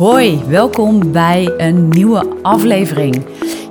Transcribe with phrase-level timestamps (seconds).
[0.00, 3.24] Hoi, welkom bij een nieuwe aflevering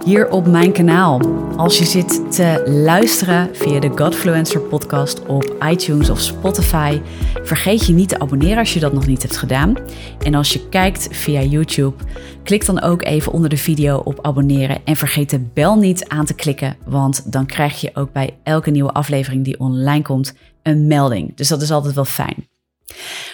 [0.06, 1.21] hier op mijn kanaal.
[1.58, 7.02] Als je zit te luisteren via de Godfluencer podcast op iTunes of Spotify,
[7.44, 9.76] vergeet je niet te abonneren als je dat nog niet hebt gedaan.
[10.20, 12.04] En als je kijkt via YouTube,
[12.43, 16.25] klik dan ook even onder de video op abonneren en vergeet de bel niet aan
[16.25, 20.34] te klikken, want dan krijg je ook bij elke nieuwe aflevering die online komt
[20.64, 21.36] een melding.
[21.36, 22.48] Dus dat is altijd wel fijn.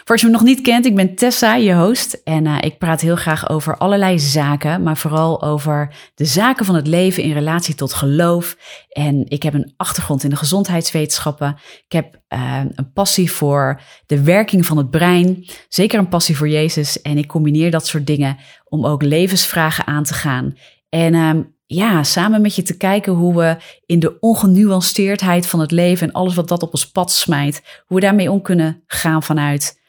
[0.03, 2.21] Voor als je me nog niet kent, ik ben Tessa, je host.
[2.23, 6.75] En uh, ik praat heel graag over allerlei zaken, maar vooral over de zaken van
[6.75, 8.57] het leven in relatie tot geloof.
[8.89, 11.57] En ik heb een achtergrond in de gezondheidswetenschappen.
[11.86, 15.46] Ik heb uh, een passie voor de werking van het brein.
[15.69, 17.01] Zeker een passie voor Jezus.
[17.01, 18.37] En ik combineer dat soort dingen
[18.69, 20.57] om ook levensvragen aan te gaan.
[20.89, 21.32] En uh,
[21.65, 26.14] ja, samen met je te kijken hoe we in de ongenuanceerdheid van het leven en
[26.14, 29.82] alles wat dat op ons pad smijt, hoe we daarmee om kunnen gaan vanuit,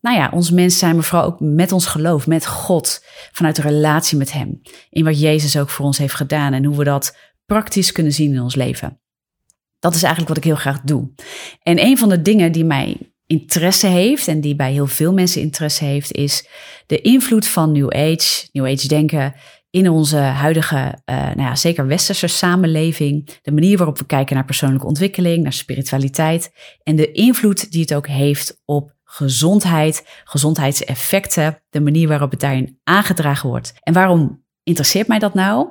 [0.00, 4.18] nou ja, ons mens zijn, vooral ook met ons geloof, met God, vanuit de relatie
[4.18, 4.60] met Hem,
[4.90, 8.32] in wat Jezus ook voor ons heeft gedaan en hoe we dat praktisch kunnen zien
[8.32, 9.00] in ons leven.
[9.78, 11.10] Dat is eigenlijk wat ik heel graag doe.
[11.62, 15.40] En een van de dingen die mij interesse heeft en die bij heel veel mensen
[15.40, 16.48] interesse heeft, is
[16.86, 19.34] de invloed van New Age, New Age denken
[19.74, 24.44] in onze huidige, uh, nou ja, zeker westerse samenleving, de manier waarop we kijken naar
[24.44, 31.80] persoonlijke ontwikkeling, naar spiritualiteit en de invloed die het ook heeft op gezondheid, gezondheidseffecten, de
[31.80, 33.72] manier waarop het daarin aangedragen wordt.
[33.80, 35.68] En waarom interesseert mij dat nou?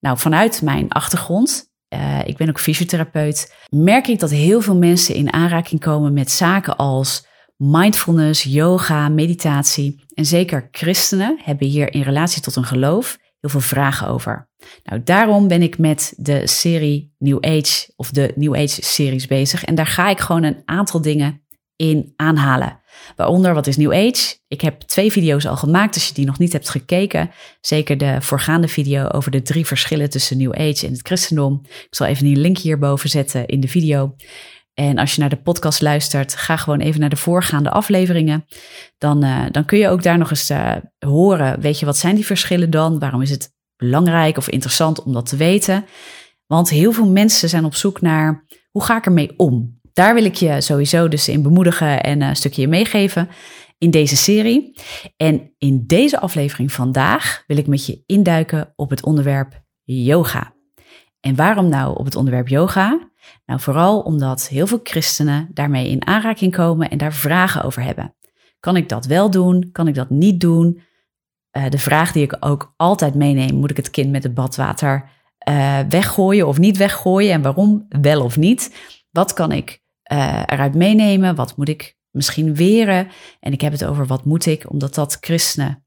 [0.00, 5.14] Nou, vanuit mijn achtergrond, uh, ik ben ook fysiotherapeut, merk ik dat heel veel mensen
[5.14, 10.04] in aanraking komen met zaken als mindfulness, yoga, meditatie.
[10.14, 14.48] En zeker christenen hebben hier in relatie tot een geloof heel veel vragen over.
[14.84, 19.64] Nou, daarom ben ik met de serie New Age of de New Age series bezig.
[19.64, 21.42] En daar ga ik gewoon een aantal dingen
[21.76, 22.80] in aanhalen.
[23.16, 24.36] Waaronder, wat is New Age?
[24.48, 27.30] Ik heb twee video's al gemaakt, als je die nog niet hebt gekeken.
[27.60, 31.60] Zeker de voorgaande video over de drie verschillen tussen New Age en het christendom.
[31.64, 34.14] Ik zal even die link hierboven zetten in de video.
[34.74, 38.44] En als je naar de podcast luistert, ga gewoon even naar de voorgaande afleveringen.
[38.98, 41.60] Dan, uh, dan kun je ook daar nog eens uh, horen.
[41.60, 42.98] Weet je, wat zijn die verschillen dan?
[42.98, 45.84] Waarom is het belangrijk of interessant om dat te weten?
[46.46, 49.80] Want heel veel mensen zijn op zoek naar hoe ga ik ermee om?
[49.92, 53.28] Daar wil ik je sowieso dus in bemoedigen en een stukje meegeven
[53.78, 54.80] in deze serie.
[55.16, 60.54] En in deze aflevering vandaag wil ik met je induiken op het onderwerp yoga.
[61.20, 63.11] En waarom nou op het onderwerp yoga?
[63.46, 68.14] Nou, vooral omdat heel veel christenen daarmee in aanraking komen en daar vragen over hebben.
[68.60, 69.68] Kan ik dat wel doen?
[69.72, 70.80] Kan ik dat niet doen?
[71.56, 75.10] Uh, de vraag die ik ook altijd meeneem: moet ik het kind met het badwater
[75.48, 77.32] uh, weggooien of niet weggooien?
[77.32, 78.74] En waarom wel of niet?
[79.10, 79.82] Wat kan ik
[80.12, 81.34] uh, eruit meenemen?
[81.34, 83.08] Wat moet ik misschien weren?
[83.40, 85.86] En ik heb het over wat moet ik, omdat dat christenen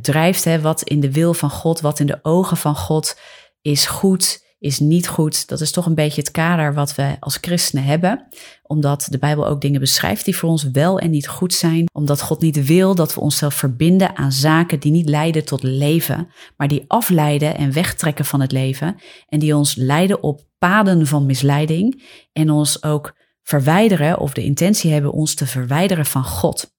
[0.00, 0.44] drijft.
[0.44, 0.60] Hè?
[0.60, 3.18] Wat in de wil van God, wat in de ogen van God
[3.60, 5.48] is goed is niet goed.
[5.48, 8.26] Dat is toch een beetje het kader wat we als christenen hebben.
[8.62, 11.88] Omdat de Bijbel ook dingen beschrijft die voor ons wel en niet goed zijn.
[11.92, 16.28] Omdat God niet wil dat we onszelf verbinden aan zaken die niet leiden tot leven,
[16.56, 18.96] maar die afleiden en wegtrekken van het leven.
[19.28, 24.92] En die ons leiden op paden van misleiding en ons ook verwijderen of de intentie
[24.92, 26.74] hebben ons te verwijderen van God.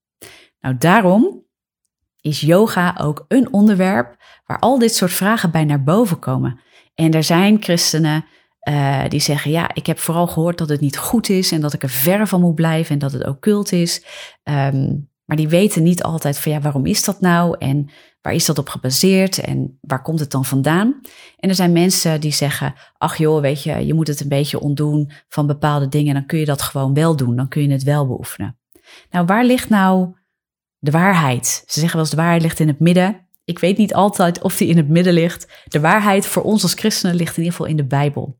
[0.59, 1.45] Nou, daarom
[2.21, 4.15] is yoga ook een onderwerp
[4.45, 6.59] waar al dit soort vragen bij naar boven komen.
[6.95, 8.25] En er zijn christenen
[8.69, 11.73] uh, die zeggen: Ja, ik heb vooral gehoord dat het niet goed is en dat
[11.73, 14.05] ik er ver van moet blijven en dat het occult is.
[14.43, 17.89] Um, maar die weten niet altijd van ja, waarom is dat nou en
[18.21, 20.99] waar is dat op gebaseerd en waar komt het dan vandaan?
[21.37, 24.59] En er zijn mensen die zeggen: Ach joh, weet je, je moet het een beetje
[24.59, 27.83] ontdoen van bepaalde dingen, dan kun je dat gewoon wel doen, dan kun je het
[27.83, 28.59] wel beoefenen.
[29.09, 30.15] Nou, waar ligt nou
[30.77, 31.63] de waarheid?
[31.65, 33.27] Ze zeggen wel eens: de waarheid ligt in het midden.
[33.45, 35.47] Ik weet niet altijd of die in het midden ligt.
[35.67, 38.39] De waarheid voor ons als christenen ligt in ieder geval in de Bijbel.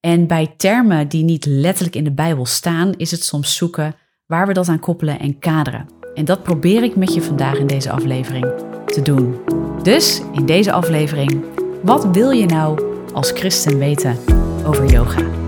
[0.00, 3.94] En bij termen die niet letterlijk in de Bijbel staan, is het soms zoeken
[4.26, 5.86] waar we dat aan koppelen en kaderen.
[6.14, 8.46] En dat probeer ik met je vandaag in deze aflevering
[8.86, 9.36] te doen.
[9.82, 11.44] Dus in deze aflevering,
[11.82, 14.16] wat wil je nou als christen weten
[14.64, 15.45] over yoga?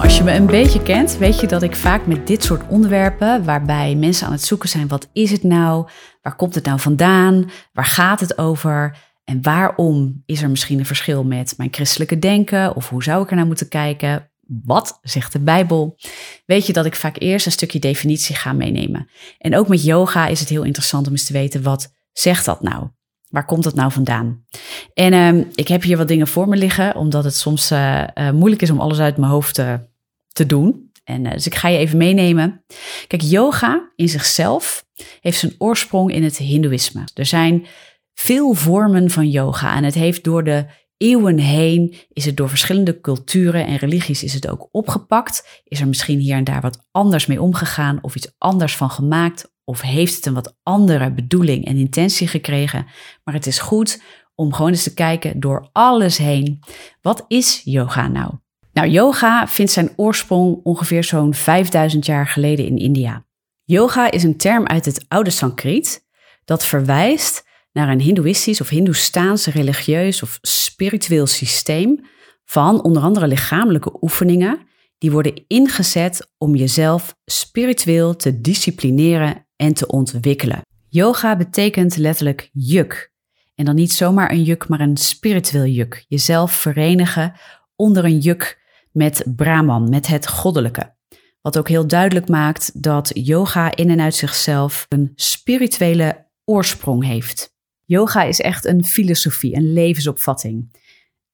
[0.00, 3.94] Je me een beetje kent, weet je dat ik vaak met dit soort onderwerpen, waarbij
[3.94, 5.88] mensen aan het zoeken zijn: wat is het nou?
[6.22, 7.50] Waar komt het nou vandaan?
[7.72, 8.96] Waar gaat het over?
[9.24, 12.76] En waarom is er misschien een verschil met mijn christelijke denken?
[12.76, 14.30] Of hoe zou ik er naar moeten kijken?
[14.64, 15.98] Wat zegt de Bijbel?
[16.46, 19.08] Weet je dat ik vaak eerst een stukje definitie ga meenemen.
[19.38, 22.62] En ook met yoga is het heel interessant om eens te weten: wat zegt dat
[22.62, 22.88] nou?
[23.32, 24.46] Waar komt dat nou vandaan?
[24.94, 28.30] En uh, ik heb hier wat dingen voor me liggen, omdat het soms uh, uh,
[28.30, 29.90] moeilijk is om alles uit mijn hoofd te
[30.32, 30.90] te doen.
[31.04, 32.64] En, dus ik ga je even meenemen.
[33.06, 34.84] Kijk, yoga in zichzelf
[35.20, 37.04] heeft zijn oorsprong in het Hindoeïsme.
[37.14, 37.66] Er zijn
[38.14, 43.00] veel vormen van yoga en het heeft door de eeuwen heen is het door verschillende
[43.00, 45.62] culturen en religies is het ook opgepakt.
[45.64, 49.51] Is er misschien hier en daar wat anders mee omgegaan of iets anders van gemaakt
[49.64, 52.86] of heeft het een wat andere bedoeling en intentie gekregen.
[53.24, 54.02] Maar het is goed
[54.34, 56.60] om gewoon eens te kijken door alles heen.
[57.00, 58.34] Wat is yoga nou?
[58.72, 63.24] Nou, yoga vindt zijn oorsprong ongeveer zo'n 5000 jaar geleden in India.
[63.64, 66.06] Yoga is een term uit het oude Sanskriet
[66.44, 72.00] dat verwijst naar een Hindoeïstisch of Hindoestaans religieus of spiritueel systeem
[72.44, 74.60] van onder andere lichamelijke oefeningen
[74.98, 80.60] die worden ingezet om jezelf spiritueel te disciplineren en te ontwikkelen.
[80.88, 83.12] Yoga betekent letterlijk juk.
[83.54, 86.04] En dan niet zomaar een juk, maar een spiritueel juk.
[86.08, 87.32] Jezelf verenigen
[87.76, 88.60] onder een juk
[88.92, 90.94] met Brahman, met het goddelijke.
[91.40, 97.54] Wat ook heel duidelijk maakt dat yoga in en uit zichzelf een spirituele oorsprong heeft.
[97.84, 100.80] Yoga is echt een filosofie, een levensopvatting.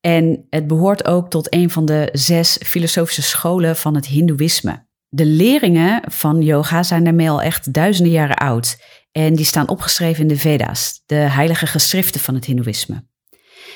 [0.00, 4.87] En het behoort ook tot een van de zes filosofische scholen van het Hindoeïsme.
[5.08, 8.82] De leringen van yoga zijn daarmee al echt duizenden jaren oud.
[9.12, 13.06] En die staan opgeschreven in de Veda's, de heilige geschriften van het Hindoeïsme.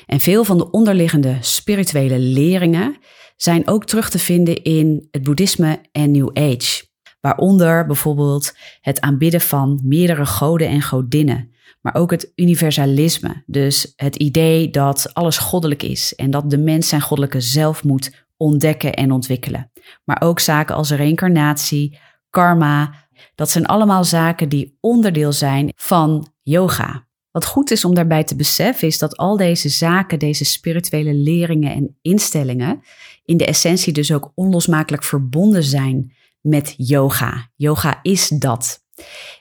[0.07, 2.97] En veel van de onderliggende spirituele leringen
[3.37, 6.85] zijn ook terug te vinden in het boeddhisme en New Age.
[7.21, 11.51] Waaronder bijvoorbeeld het aanbidden van meerdere goden en godinnen,
[11.81, 13.43] maar ook het universalisme.
[13.47, 18.27] Dus het idee dat alles goddelijk is en dat de mens zijn goddelijke zelf moet
[18.37, 19.72] ontdekken en ontwikkelen.
[20.05, 21.99] Maar ook zaken als reïncarnatie,
[22.31, 22.95] karma,
[23.35, 27.07] dat zijn allemaal zaken die onderdeel zijn van yoga.
[27.31, 31.73] Wat goed is om daarbij te beseffen is dat al deze zaken, deze spirituele leringen
[31.73, 32.83] en instellingen
[33.25, 37.51] in de essentie dus ook onlosmakelijk verbonden zijn met yoga.
[37.57, 38.85] Yoga is dat.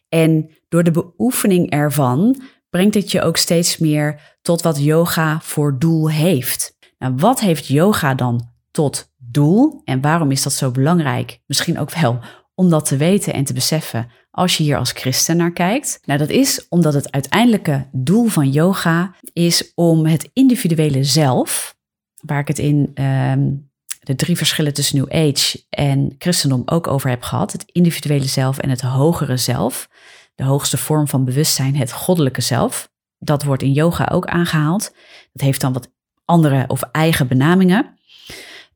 [0.09, 5.79] En door de beoefening ervan brengt het je ook steeds meer tot wat yoga voor
[5.79, 6.77] doel heeft.
[6.97, 11.39] Nou, wat heeft yoga dan tot doel en waarom is dat zo belangrijk?
[11.45, 12.19] Misschien ook wel
[12.55, 15.99] om dat te weten en te beseffen als je hier als christen naar kijkt?
[16.05, 21.75] Nou, dat is omdat het uiteindelijke doel van yoga is om het individuele zelf,
[22.15, 23.49] waar ik het in ehm,
[23.99, 28.57] de drie verschillen tussen New Age en christendom ook over heb gehad, het individuele zelf
[28.57, 29.89] en het hogere zelf,
[30.35, 32.89] de hoogste vorm van bewustzijn, het goddelijke zelf.
[33.17, 34.93] Dat wordt in yoga ook aangehaald.
[35.33, 35.91] Dat heeft dan wat
[36.25, 37.99] andere of eigen benamingen.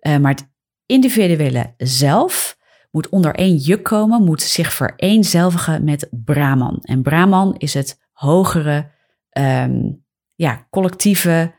[0.08, 0.50] Uh, maar het
[0.86, 2.58] individuele zelf
[2.92, 6.80] moet onder één juk komen, moet zich vereenzelvigen met Brahman.
[6.82, 8.92] En Brahman is het hogere,
[9.38, 10.06] um,
[10.36, 11.54] ja, collectieve,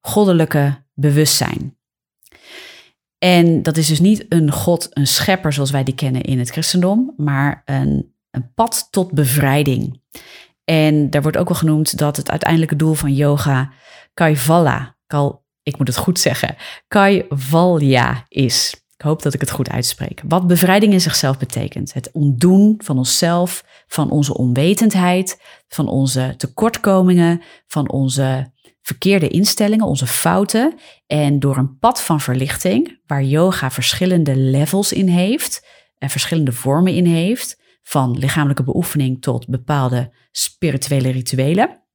[0.00, 1.78] goddelijke bewustzijn.
[3.18, 6.50] En dat is dus niet een God, een schepper zoals wij die kennen in het
[6.50, 10.02] christendom, maar een, een pad tot bevrijding.
[10.64, 13.72] En daar wordt ook wel genoemd dat het uiteindelijke doel van yoga
[14.14, 14.96] Kaivala,
[15.66, 16.56] ik moet het goed zeggen,
[16.88, 18.84] Kaivalya is.
[18.96, 20.22] Ik hoop dat ik het goed uitspreek.
[20.28, 21.92] Wat bevrijding in zichzelf betekent.
[21.92, 28.52] Het ontdoen van onszelf, van onze onwetendheid, van onze tekortkomingen, van onze
[28.82, 30.74] verkeerde instellingen, onze fouten.
[31.06, 35.66] En door een pad van verlichting, waar yoga verschillende levels in heeft
[35.98, 41.85] en verschillende vormen in heeft, van lichamelijke beoefening tot bepaalde spirituele rituelen.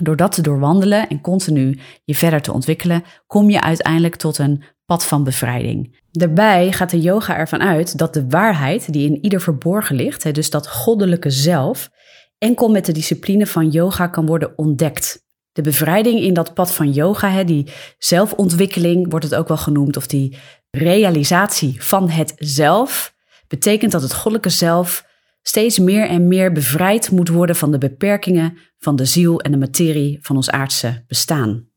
[0.00, 4.62] Door dat te doorwandelen en continu je verder te ontwikkelen, kom je uiteindelijk tot een
[4.84, 6.00] pad van bevrijding.
[6.10, 10.50] Daarbij gaat de yoga ervan uit dat de waarheid die in ieder verborgen ligt, dus
[10.50, 11.90] dat goddelijke zelf,
[12.38, 15.24] enkel met de discipline van yoga kan worden ontdekt.
[15.52, 17.68] De bevrijding in dat pad van yoga, die
[17.98, 20.38] zelfontwikkeling wordt het ook wel genoemd, of die
[20.70, 23.14] realisatie van het zelf,
[23.48, 25.04] betekent dat het goddelijke zelf
[25.42, 29.58] steeds meer en meer bevrijd moet worden van de beperkingen van de ziel en de
[29.58, 31.70] materie van ons aardse bestaan.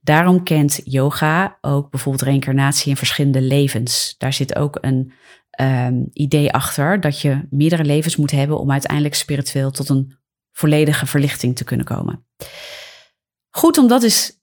[0.00, 4.14] Daarom kent yoga ook bijvoorbeeld reïncarnatie in verschillende levens.
[4.18, 5.12] Daar zit ook een
[5.60, 10.16] um, idee achter dat je meerdere levens moet hebben om uiteindelijk spiritueel tot een
[10.52, 12.26] volledige verlichting te kunnen komen.
[13.50, 14.40] Goed om dat eens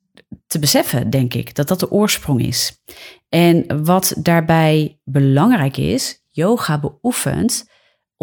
[0.48, 2.82] te beseffen, denk ik, dat dat de oorsprong is.
[3.30, 7.72] En wat daarbij belangrijk is, yoga beoefent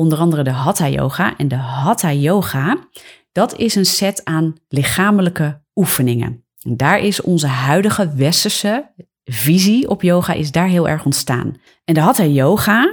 [0.01, 1.37] onder andere de Hatha Yoga.
[1.37, 2.89] En de Hatha Yoga,
[3.33, 6.45] dat is een set aan lichamelijke oefeningen.
[6.63, 8.91] En daar is onze huidige westerse
[9.25, 11.57] visie op yoga is daar heel erg ontstaan.
[11.85, 12.93] En de Hatha Yoga,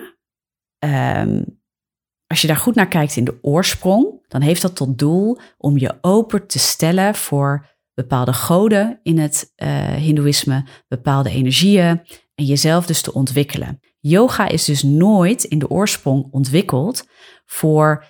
[0.85, 1.59] um,
[2.27, 5.77] als je daar goed naar kijkt in de oorsprong, dan heeft dat tot doel om
[5.77, 12.01] je open te stellen voor bepaalde goden in het uh, Hindoeïsme, bepaalde energieën
[12.37, 13.79] en jezelf dus te ontwikkelen.
[13.99, 17.07] Yoga is dus nooit in de oorsprong ontwikkeld
[17.45, 18.05] voor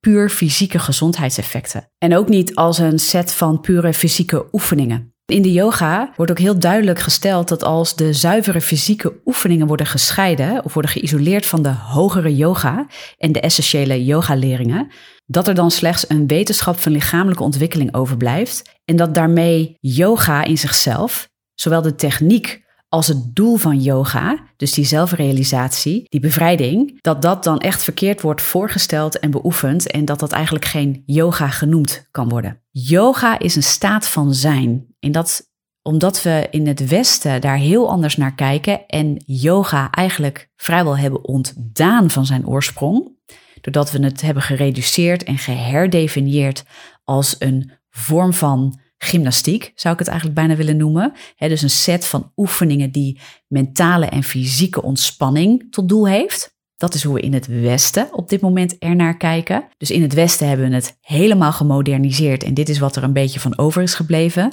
[0.00, 1.90] puur fysieke gezondheidseffecten.
[1.98, 5.14] En ook niet als een set van pure fysieke oefeningen.
[5.24, 9.86] In de yoga wordt ook heel duidelijk gesteld dat als de zuivere fysieke oefeningen worden
[9.86, 14.90] gescheiden of worden geïsoleerd van de hogere yoga en de essentiële yoga-leringen,
[15.26, 20.58] dat er dan slechts een wetenschap van lichamelijke ontwikkeling overblijft en dat daarmee yoga in
[20.58, 27.22] zichzelf, zowel de techniek als het doel van yoga, dus die zelfrealisatie, die bevrijding, dat
[27.22, 32.08] dat dan echt verkeerd wordt voorgesteld en beoefend en dat dat eigenlijk geen yoga genoemd
[32.10, 32.62] kan worden.
[32.70, 34.86] Yoga is een staat van zijn.
[35.00, 35.48] En dat
[35.82, 41.24] omdat we in het Westen daar heel anders naar kijken en yoga eigenlijk vrijwel hebben
[41.24, 43.16] ontdaan van zijn oorsprong,
[43.60, 46.64] doordat we het hebben gereduceerd en geherdefinieerd
[47.04, 51.12] als een vorm van gymnastiek, zou ik het eigenlijk bijna willen noemen.
[51.38, 56.58] dus een set van oefeningen die mentale en fysieke ontspanning tot doel heeft.
[56.76, 59.64] Dat is hoe we in het Westen op dit moment ernaar kijken.
[59.76, 63.12] Dus in het Westen hebben we het helemaal gemoderniseerd en dit is wat er een
[63.12, 64.52] beetje van over is gebleven.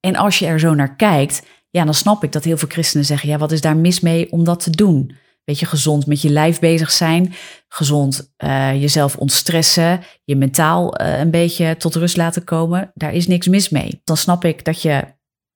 [0.00, 3.06] En als je er zo naar kijkt, ja, dan snap ik dat heel veel christenen
[3.06, 5.16] zeggen: ja, wat is daar mis mee om dat te doen?
[5.46, 7.34] Beetje gezond met je lijf bezig zijn,
[7.68, 12.90] gezond uh, jezelf ontstressen, je mentaal uh, een beetje tot rust laten komen.
[12.94, 14.00] Daar is niks mis mee.
[14.04, 15.04] Dan snap ik dat je,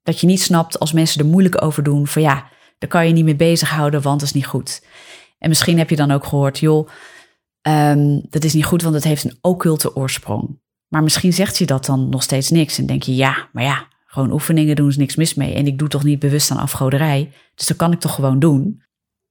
[0.02, 3.12] dat je niet snapt als mensen er moeilijk over doen van ja, daar kan je
[3.12, 4.82] niet mee bezighouden, want dat is niet goed.
[5.38, 6.88] En misschien heb je dan ook gehoord, joh,
[7.62, 10.58] um, dat is niet goed, want het heeft een occulte oorsprong.
[10.88, 13.88] Maar misschien zegt je dat dan nog steeds niks en denk je ja, maar ja,
[14.06, 15.54] gewoon oefeningen doen is niks mis mee.
[15.54, 18.82] En ik doe toch niet bewust aan afgoderij, dus dat kan ik toch gewoon doen.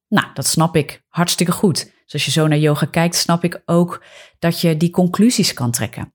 [0.10, 1.92] Nou, dat snap ik hartstikke goed.
[2.04, 4.04] Dus als je zo naar yoga kijkt, snap ik ook
[4.40, 6.14] dat je die conclusies kan trekken.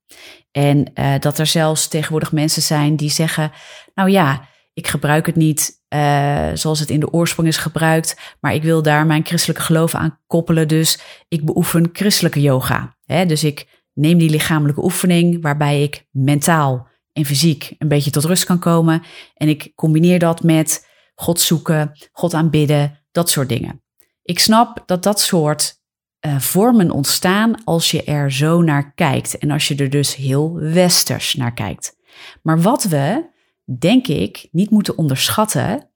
[0.51, 3.53] En uh, dat er zelfs tegenwoordig mensen zijn die zeggen:
[3.95, 8.55] Nou ja, ik gebruik het niet uh, zoals het in de oorsprong is gebruikt, maar
[8.55, 10.69] ik wil daar mijn christelijke geloof aan koppelen.
[10.69, 10.99] Dus
[11.29, 12.97] ik beoefen christelijke yoga.
[13.05, 13.27] Hè?
[13.27, 18.45] Dus ik neem die lichamelijke oefening waarbij ik mentaal en fysiek een beetje tot rust
[18.45, 19.03] kan komen.
[19.35, 23.84] En ik combineer dat met God zoeken, God aanbidden, dat soort dingen.
[24.25, 25.83] Ik snap dat dat soort
[26.26, 30.54] uh, vormen ontstaan als je er zo naar kijkt en als je er dus heel
[30.54, 31.97] westers naar kijkt.
[32.43, 33.31] Maar wat we,
[33.78, 35.90] denk ik, niet moeten onderschatten,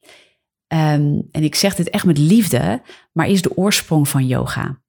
[0.68, 2.82] um, en ik zeg dit echt met liefde,
[3.12, 4.80] maar is de oorsprong van yoga.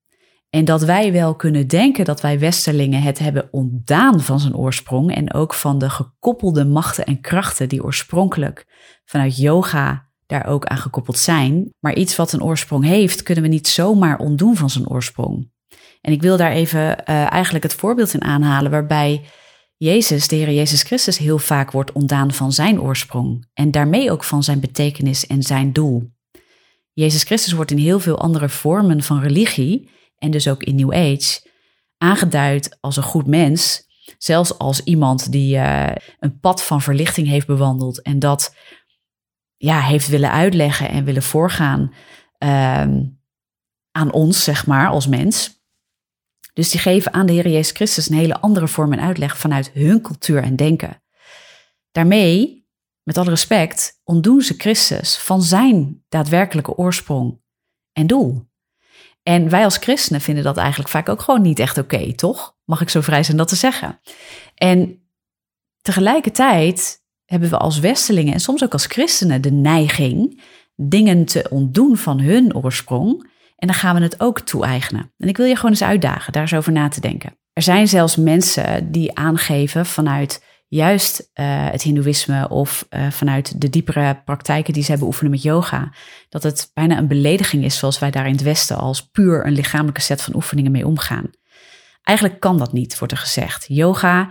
[0.50, 5.16] En dat wij wel kunnen denken dat wij Westerlingen het hebben ontdaan van zijn oorsprong
[5.16, 8.66] en ook van de gekoppelde machten en krachten die oorspronkelijk
[9.06, 11.74] vanuit yoga daar ook aan gekoppeld zijn.
[11.80, 15.52] Maar iets wat een oorsprong heeft, kunnen we niet zomaar ontdoen van zijn oorsprong.
[16.02, 19.22] En ik wil daar even uh, eigenlijk het voorbeeld in aanhalen waarbij
[19.78, 24.24] Jezus, de Heer Jezus Christus, heel vaak wordt ontdaan van zijn oorsprong en daarmee ook
[24.24, 26.12] van zijn betekenis en zijn doel.
[26.94, 30.94] Jezus Christus wordt in heel veel andere vormen van religie en dus ook in New
[30.94, 31.48] Age
[31.98, 37.48] aangeduid als een goed mens, zelfs als iemand die uh, een pad van verlichting heeft
[37.48, 38.56] bewandeld en dat
[39.60, 41.94] ja, heeft willen uitleggen en willen voorgaan
[42.38, 43.04] ehm,
[43.92, 45.64] aan ons, zeg maar, als mens.
[46.54, 49.72] Dus die geven aan de Heer Jezus Christus een hele andere vorm en uitleg vanuit
[49.74, 51.04] hun cultuur en denken.
[51.92, 52.68] Daarmee,
[53.04, 57.42] met alle respect, ontdoen ze Christus van zijn daadwerkelijke oorsprong
[57.94, 58.48] en doel.
[59.24, 62.58] En wij als christenen vinden dat eigenlijk vaak ook gewoon niet echt oké, toch?
[62.66, 64.00] Mag ik zo vrij zijn dat te zeggen?
[64.56, 65.10] En
[65.82, 70.42] tegelijkertijd hebben we als Westelingen en soms ook als christenen de neiging
[70.76, 73.30] dingen te ontdoen van hun oorsprong.
[73.56, 75.12] En dan gaan we het ook toe-eigenen.
[75.18, 77.38] En ik wil je gewoon eens uitdagen daar eens over na te denken.
[77.54, 83.70] Er zijn zelfs mensen die aangeven vanuit juist uh, het Hindoeïsme of uh, vanuit de
[83.70, 85.94] diepere praktijken die zij beoefenen met yoga,
[86.30, 89.54] dat het bijna een belediging is zoals wij daar in het Westen als puur een
[89.54, 91.30] lichamelijke set van oefeningen mee omgaan.
[92.04, 93.66] Eigenlijk kan dat niet, wordt er gezegd.
[93.68, 94.30] Yoga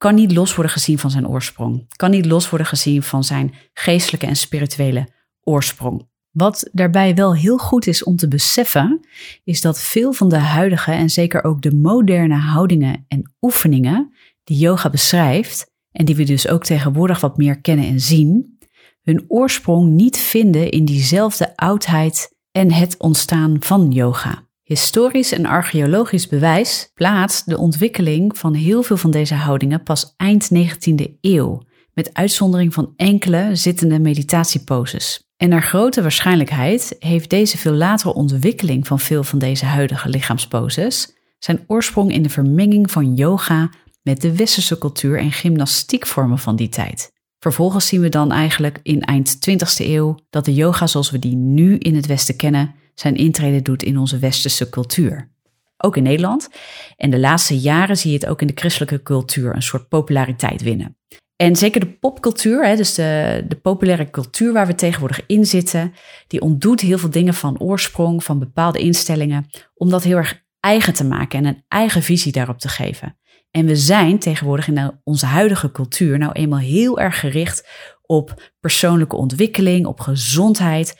[0.00, 1.84] kan niet los worden gezien van zijn oorsprong.
[1.96, 5.08] Kan niet los worden gezien van zijn geestelijke en spirituele
[5.42, 6.08] oorsprong.
[6.30, 9.06] Wat daarbij wel heel goed is om te beseffen,
[9.44, 14.14] is dat veel van de huidige en zeker ook de moderne houdingen en oefeningen
[14.44, 18.58] die yoga beschrijft, en die we dus ook tegenwoordig wat meer kennen en zien,
[19.02, 24.48] hun oorsprong niet vinden in diezelfde oudheid en het ontstaan van yoga.
[24.70, 30.50] Historisch en archeologisch bewijs plaatst de ontwikkeling van heel veel van deze houdingen pas eind
[30.54, 31.62] 19e eeuw,
[31.94, 35.30] met uitzondering van enkele zittende meditatieposes.
[35.36, 41.12] En naar grote waarschijnlijkheid heeft deze veel latere ontwikkeling van veel van deze huidige lichaamsposes
[41.38, 43.70] zijn oorsprong in de vermenging van yoga
[44.02, 47.12] met de westerse cultuur en gymnastiekvormen van die tijd.
[47.38, 51.36] Vervolgens zien we dan eigenlijk in eind 20e eeuw dat de yoga zoals we die
[51.36, 55.30] nu in het Westen kennen, zijn intrede doet in onze westerse cultuur.
[55.76, 56.48] Ook in Nederland.
[56.96, 60.62] En de laatste jaren zie je het ook in de christelijke cultuur een soort populariteit
[60.62, 60.96] winnen.
[61.36, 65.92] En zeker de popcultuur, hè, dus de, de populaire cultuur waar we tegenwoordig in zitten,
[66.26, 70.94] die ontdoet heel veel dingen van oorsprong, van bepaalde instellingen, om dat heel erg eigen
[70.94, 73.18] te maken en een eigen visie daarop te geven.
[73.50, 77.68] En we zijn tegenwoordig in onze huidige cultuur nou eenmaal heel erg gericht
[78.02, 80.98] op persoonlijke ontwikkeling, op gezondheid.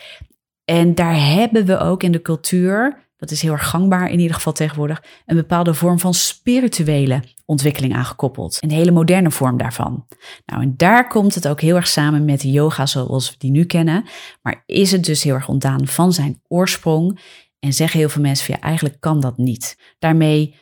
[0.70, 4.34] En daar hebben we ook in de cultuur, dat is heel erg gangbaar in ieder
[4.34, 8.58] geval tegenwoordig, een bepaalde vorm van spirituele ontwikkeling aangekoppeld.
[8.60, 10.06] Een hele moderne vorm daarvan.
[10.46, 13.64] Nou, en daar komt het ook heel erg samen met yoga zoals we die nu
[13.64, 14.04] kennen.
[14.42, 17.20] Maar is het dus heel erg ontdaan van zijn oorsprong?
[17.58, 19.76] En zeggen heel veel mensen van ja, eigenlijk kan dat niet.
[19.98, 20.54] Daarmee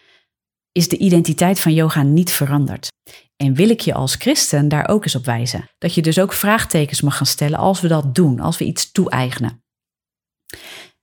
[0.73, 2.89] is de identiteit van yoga niet veranderd.
[3.37, 5.71] En wil ik je als christen daar ook eens op wijzen.
[5.79, 8.93] Dat je dus ook vraagtekens mag gaan stellen als we dat doen, als we iets
[8.93, 9.67] toe-eigenen.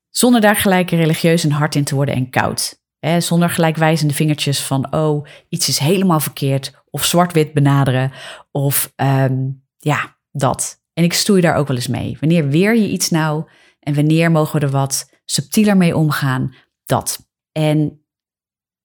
[0.10, 2.84] Zonder daar gelijk religieus en hard in te worden en koud.
[3.00, 6.84] Hè, zonder gelijkwijzende vingertjes van, oh, iets is helemaal verkeerd.
[6.90, 8.12] Of zwart-wit benaderen.
[8.52, 10.82] Of ehm, ja, dat.
[10.94, 12.18] En ik stoei daar ook wel eens mee.
[12.20, 13.50] Wanneer weer je iets nou
[13.80, 16.56] en wanneer mogen we er wat subtieler mee omgaan?
[16.86, 17.28] Dat.
[17.52, 18.06] En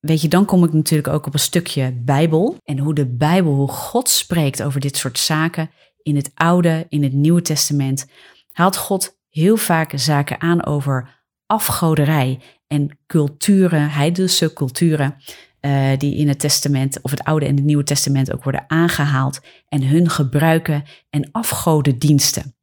[0.00, 2.56] weet je, dan kom ik natuurlijk ook op een stukje Bijbel.
[2.64, 5.70] En hoe de Bijbel, hoe God spreekt over dit soort zaken
[6.02, 8.06] in het Oude, in het Nieuwe Testament,
[8.52, 15.16] haalt God heel vaak zaken aan over afgoderij en culturen, heidense culturen,
[15.60, 19.40] uh, die in het Testament of het Oude en het Nieuwe Testament ook worden aangehaald
[19.68, 22.54] en hun gebruiken en afgodendiensten.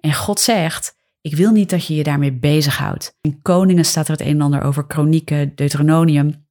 [0.00, 3.16] En God zegt, ik wil niet dat je je daarmee bezighoudt.
[3.20, 6.46] In Koningen staat er het een en ander over kronieken, Deuteronomium.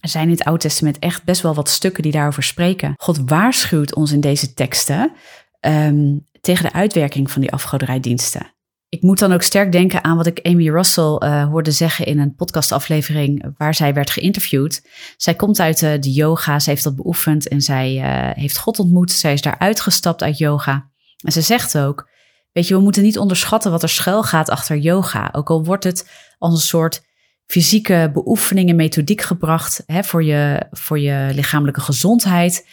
[0.00, 2.94] Er zijn in het Oude Testament echt best wel wat stukken die daarover spreken.
[2.96, 5.12] God waarschuwt ons in deze teksten
[5.60, 8.54] um, tegen de uitwerking van die afgoderijdiensten.
[8.90, 12.18] Ik moet dan ook sterk denken aan wat ik Amy Russell uh, hoorde zeggen in
[12.18, 14.86] een podcastaflevering waar zij werd geïnterviewd.
[15.16, 18.78] Zij komt uit uh, de yoga, ze heeft dat beoefend en zij uh, heeft God
[18.78, 19.12] ontmoet.
[19.12, 20.90] Zij is daar uitgestapt uit yoga.
[21.24, 22.08] En ze zegt ook,
[22.52, 25.28] weet je, we moeten niet onderschatten wat er schuil gaat achter yoga.
[25.32, 27.02] Ook al wordt het als een soort
[27.46, 32.68] fysieke beoefening en methodiek gebracht hè, voor, je, voor je lichamelijke gezondheid.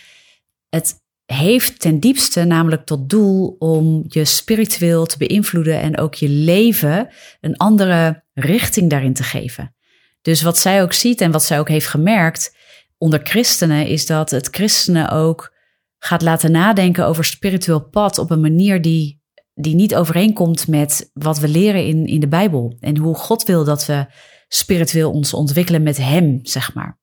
[0.70, 0.96] Het
[1.34, 7.10] heeft ten diepste namelijk tot doel om je spiritueel te beïnvloeden en ook je leven
[7.42, 9.76] een andere richting daarin te geven.
[10.22, 12.56] Dus wat zij ook ziet en wat zij ook heeft gemerkt
[12.98, 15.56] onder christenen is dat het christenen ook
[16.00, 19.22] gaat laten nadenken over spiritueel pad op een manier die,
[19.54, 23.64] die niet overeenkomt met wat we leren in, in de Bijbel en hoe God wil
[23.64, 24.06] dat we
[24.48, 27.00] spiritueel ons ontwikkelen met Hem, zeg maar.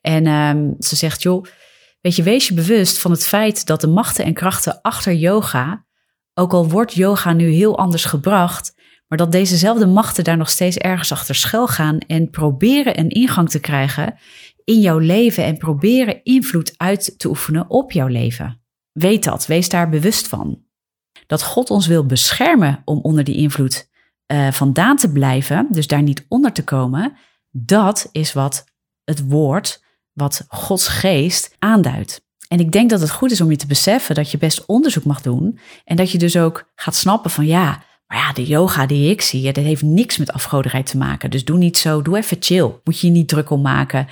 [0.00, 1.44] En um, ze zegt, joh,
[2.02, 5.86] Weet je, wees je bewust van het feit dat de machten en krachten achter yoga,
[6.34, 8.74] ook al wordt yoga nu heel anders gebracht,
[9.06, 13.50] maar dat dezezelfde machten daar nog steeds ergens achter schuil gaan en proberen een ingang
[13.50, 14.14] te krijgen
[14.64, 18.62] in jouw leven en proberen invloed uit te oefenen op jouw leven.
[18.92, 20.62] Weet dat, wees daar bewust van.
[21.26, 23.90] Dat God ons wil beschermen om onder die invloed
[24.32, 27.16] uh, vandaan te blijven, dus daar niet onder te komen,
[27.50, 28.64] dat is wat
[29.04, 29.81] het woord
[30.12, 32.22] wat Gods geest aanduidt.
[32.48, 35.04] En ik denk dat het goed is om je te beseffen dat je best onderzoek
[35.04, 35.58] mag doen.
[35.84, 39.20] En dat je dus ook gaat snappen van ja, maar ja, de yoga die ik
[39.20, 41.30] zie, ja, dat heeft niks met afgoderij te maken.
[41.30, 42.70] Dus doe niet zo, doe even chill.
[42.84, 44.06] Moet je je niet druk om maken.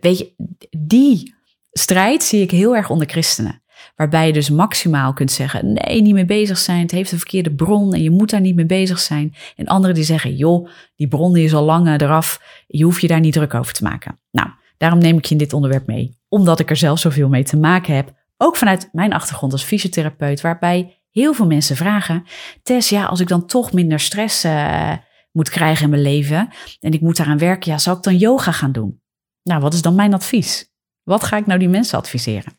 [0.00, 0.32] Weet je,
[0.78, 1.34] die
[1.72, 3.62] strijd zie ik heel erg onder christenen.
[3.96, 6.80] Waarbij je dus maximaal kunt zeggen: nee, niet mee bezig zijn.
[6.80, 9.34] Het heeft een verkeerde bron en je moet daar niet mee bezig zijn.
[9.56, 12.40] En anderen die zeggen: joh, die bron is al lang eraf.
[12.66, 14.20] Je hoeft je daar niet druk over te maken.
[14.30, 17.44] Nou, Daarom neem ik je in dit onderwerp mee, omdat ik er zelf zoveel mee
[17.44, 18.12] te maken heb.
[18.36, 22.24] Ook vanuit mijn achtergrond als fysiotherapeut, waarbij heel veel mensen vragen:
[22.62, 24.92] Tess, ja, als ik dan toch minder stress uh,
[25.32, 26.48] moet krijgen in mijn leven
[26.80, 29.02] en ik moet daaraan werken, ja, zou ik dan yoga gaan doen?
[29.42, 30.72] Nou, wat is dan mijn advies?
[31.02, 32.58] Wat ga ik nou die mensen adviseren?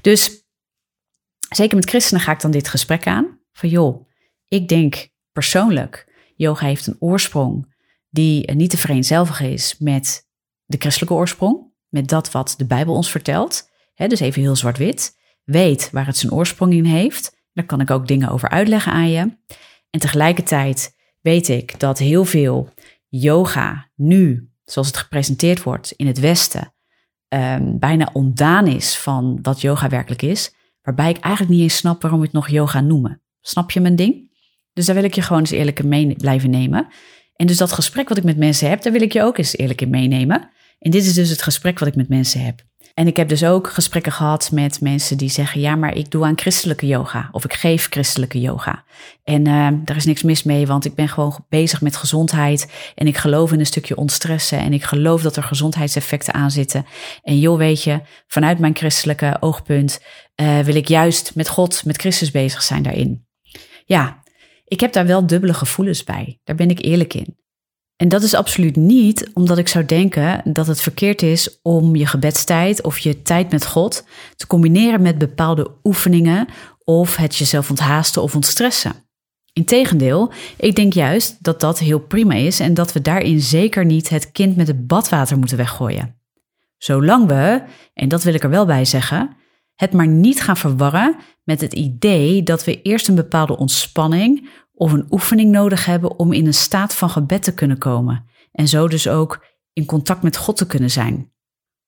[0.00, 0.46] Dus
[1.48, 3.40] zeker met christenen ga ik dan dit gesprek aan.
[3.52, 4.08] Van joh,
[4.48, 7.74] ik denk persoonlijk, yoga heeft een oorsprong
[8.10, 10.25] die niet te vereenzelvigen is met
[10.66, 13.70] de christelijke oorsprong, met dat wat de Bijbel ons vertelt.
[13.94, 15.16] dus even heel zwart-wit.
[15.44, 17.36] Weet waar het zijn oorsprong in heeft.
[17.52, 19.20] Daar kan ik ook dingen over uitleggen aan je.
[19.90, 22.68] En tegelijkertijd weet ik dat heel veel
[23.08, 26.74] yoga nu, zoals het gepresenteerd wordt in het Westen,
[27.28, 30.54] um, bijna ontdaan is van wat yoga werkelijk is.
[30.82, 33.22] Waarbij ik eigenlijk niet eens snap waarom we het nog yoga noemen.
[33.40, 34.34] Snap je mijn ding?
[34.72, 36.88] Dus daar wil ik je gewoon eens eerlijk mee blijven nemen.
[37.36, 39.56] En dus dat gesprek wat ik met mensen heb, daar wil ik je ook eens
[39.56, 40.50] eerlijk in meenemen.
[40.78, 42.64] En dit is dus het gesprek wat ik met mensen heb.
[42.96, 46.24] En ik heb dus ook gesprekken gehad met mensen die zeggen: ja, maar ik doe
[46.24, 48.84] aan christelijke yoga of ik geef christelijke yoga.
[49.24, 53.06] En uh, daar is niks mis mee, want ik ben gewoon bezig met gezondheid en
[53.06, 56.86] ik geloof in een stukje ontstressen en ik geloof dat er gezondheidseffecten aan zitten.
[57.22, 60.00] En joh, weet je, vanuit mijn christelijke oogpunt
[60.36, 63.26] uh, wil ik juist met God, met Christus bezig zijn daarin.
[63.84, 64.22] Ja,
[64.68, 66.40] ik heb daar wel dubbele gevoelens bij.
[66.44, 67.36] Daar ben ik eerlijk in.
[67.96, 72.06] En dat is absoluut niet omdat ik zou denken dat het verkeerd is om je
[72.06, 74.04] gebedstijd of je tijd met God
[74.36, 76.46] te combineren met bepaalde oefeningen
[76.84, 78.92] of het jezelf onthaasten of ontstressen.
[79.52, 84.08] Integendeel, ik denk juist dat dat heel prima is en dat we daarin zeker niet
[84.08, 86.20] het kind met het badwater moeten weggooien.
[86.78, 87.62] Zolang we,
[87.94, 89.36] en dat wil ik er wel bij zeggen,
[89.74, 94.92] het maar niet gaan verwarren met het idee dat we eerst een bepaalde ontspanning of
[94.92, 98.88] een oefening nodig hebben om in een staat van gebed te kunnen komen en zo
[98.88, 101.32] dus ook in contact met God te kunnen zijn.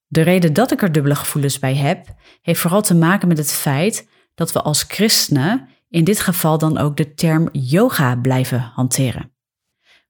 [0.06, 3.52] De reden dat ik er dubbele gevoelens bij heb, heeft vooral te maken met het
[3.52, 9.32] feit dat we als christenen in dit geval dan ook de term yoga blijven hanteren.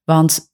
[0.03, 0.51] Want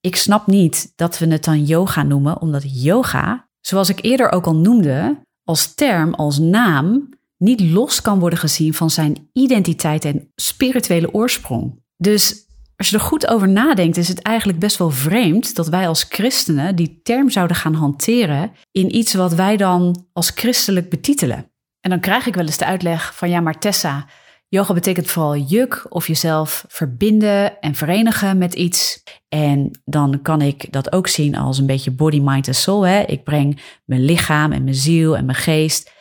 [0.00, 4.46] ik snap niet dat we het dan yoga noemen, omdat yoga, zoals ik eerder ook
[4.46, 7.08] al noemde, als term, als naam,
[7.40, 11.82] niet los kan worden gezien van zijn identiteit en spirituele oorsprong.
[11.96, 15.88] Dus als je er goed over nadenkt, is het eigenlijk best wel vreemd dat wij
[15.88, 21.50] als christenen die term zouden gaan hanteren in iets wat wij dan als christelijk betitelen.
[21.80, 24.06] En dan krijg ik wel eens de uitleg van ja, maar Tessa,
[24.48, 29.02] yoga betekent vooral juk of jezelf verbinden en verenigen met iets.
[29.28, 32.86] En dan kan ik dat ook zien als een beetje body, mind en soul.
[32.86, 33.00] Hè?
[33.00, 35.98] Ik breng mijn lichaam en mijn ziel en mijn geest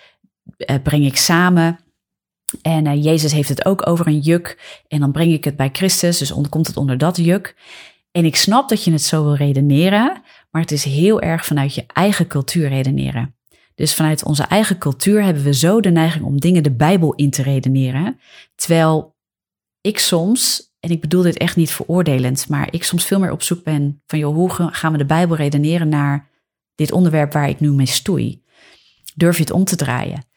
[0.83, 1.79] breng ik samen.
[2.62, 4.79] En uh, Jezus heeft het ook over een juk.
[4.88, 7.55] En dan breng ik het bij Christus, dus komt het onder dat juk.
[8.12, 11.75] En ik snap dat je het zo wil redeneren, maar het is heel erg vanuit
[11.75, 13.35] je eigen cultuur redeneren.
[13.75, 17.29] Dus vanuit onze eigen cultuur hebben we zo de neiging om dingen de Bijbel in
[17.29, 18.19] te redeneren.
[18.55, 19.15] Terwijl
[19.81, 23.41] ik soms, en ik bedoel dit echt niet veroordelend, maar ik soms veel meer op
[23.41, 26.29] zoek ben van, joh, hoe gaan we de Bijbel redeneren naar
[26.75, 28.43] dit onderwerp waar ik nu mee stoei?
[29.15, 30.28] Durf je het om te draaien?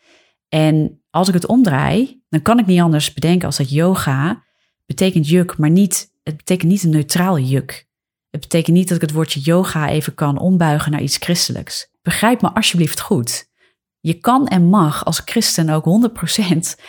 [0.54, 4.44] En als ik het omdraai, dan kan ik niet anders bedenken als dat yoga
[4.86, 7.88] betekent juk, maar niet, het betekent niet een neutraal juk.
[8.30, 11.90] Het betekent niet dat ik het woordje yoga even kan ombuigen naar iets christelijks.
[12.02, 13.50] Begrijp me alsjeblieft goed.
[14.00, 16.10] Je kan en mag als christen ook
[16.74, 16.82] 100%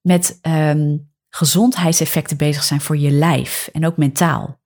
[0.00, 4.57] met um, gezondheidseffecten bezig zijn voor je lijf en ook mentaal.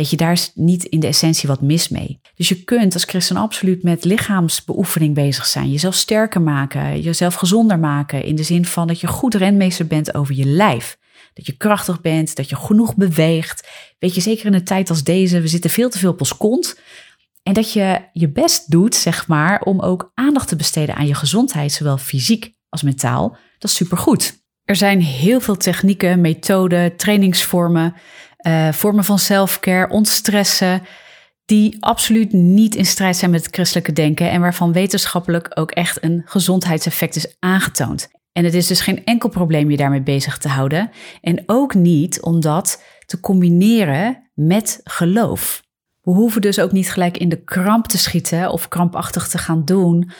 [0.00, 2.20] Weet je, daar is niet in de essentie wat mis mee.
[2.34, 5.70] Dus je kunt als christen absoluut met lichaamsbeoefening bezig zijn.
[5.70, 8.24] Jezelf sterker maken, jezelf gezonder maken.
[8.24, 10.98] In de zin van dat je goed renmeester bent over je lijf.
[11.34, 13.68] Dat je krachtig bent, dat je genoeg beweegt.
[13.98, 16.36] Weet je, zeker in een tijd als deze, we zitten veel te veel op ons
[16.36, 16.80] kont.
[17.42, 21.14] En dat je je best doet, zeg maar, om ook aandacht te besteden aan je
[21.14, 23.36] gezondheid, zowel fysiek als mentaal.
[23.58, 24.38] Dat is supergoed.
[24.64, 27.94] Er zijn heel veel technieken, methoden, trainingsvormen
[28.42, 30.82] uh, vormen van selfcare, ontstressen,
[31.44, 36.04] die absoluut niet in strijd zijn met het christelijke denken en waarvan wetenschappelijk ook echt
[36.04, 38.08] een gezondheidseffect is aangetoond.
[38.32, 40.90] En het is dus geen enkel probleem je daarmee bezig te houden.
[41.20, 45.62] En ook niet om dat te combineren met geloof.
[46.00, 49.64] We hoeven dus ook niet gelijk in de kramp te schieten of krampachtig te gaan
[49.64, 50.10] doen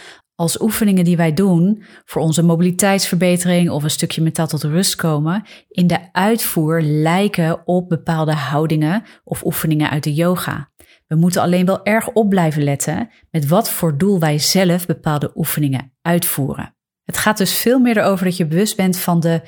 [0.40, 5.42] als oefeningen die wij doen voor onze mobiliteitsverbetering of een stukje mentaal tot rust komen,
[5.68, 10.70] in de uitvoer lijken op bepaalde houdingen of oefeningen uit de yoga.
[11.06, 15.30] We moeten alleen wel erg op blijven letten met wat voor doel wij zelf bepaalde
[15.34, 16.74] oefeningen uitvoeren.
[17.04, 19.42] Het gaat dus veel meer erover dat je bewust bent van de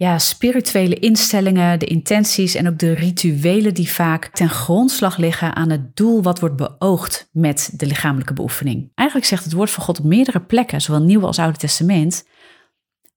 [0.00, 5.70] ja, spirituele instellingen, de intenties en ook de rituelen die vaak ten grondslag liggen aan
[5.70, 8.92] het doel wat wordt beoogd met de lichamelijke beoefening.
[8.94, 12.26] Eigenlijk zegt het woord van God op meerdere plekken, zowel Nieuwe als Oude Testament,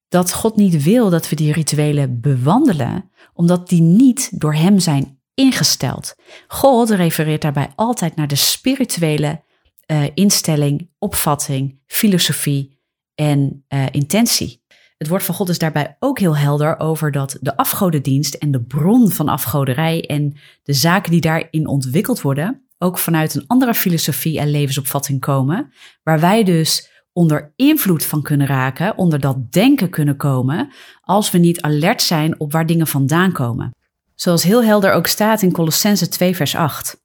[0.07, 5.19] dat God niet wil dat we die rituelen bewandelen, omdat die niet door Hem zijn
[5.33, 6.15] ingesteld.
[6.47, 9.43] God refereert daarbij altijd naar de spirituele
[9.87, 12.79] uh, instelling, opvatting, filosofie
[13.15, 14.62] en uh, intentie.
[15.03, 18.63] Het woord van God is daarbij ook heel helder over dat de afgodendienst en de
[18.63, 24.39] bron van afgoderij en de zaken die daarin ontwikkeld worden, ook vanuit een andere filosofie
[24.39, 30.17] en levensopvatting komen, waar wij dus onder invloed van kunnen raken, onder dat denken kunnen
[30.17, 33.75] komen, als we niet alert zijn op waar dingen vandaan komen.
[34.15, 37.01] Zoals heel helder ook staat in Colossense 2 vers 8.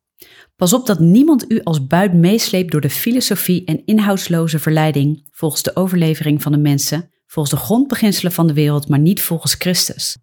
[0.57, 5.63] Pas op dat niemand u als buit meesleept door de filosofie en inhoudsloze verleiding volgens
[5.63, 10.17] de overlevering van de mensen volgens de grondbeginselen van de wereld, maar niet volgens Christus.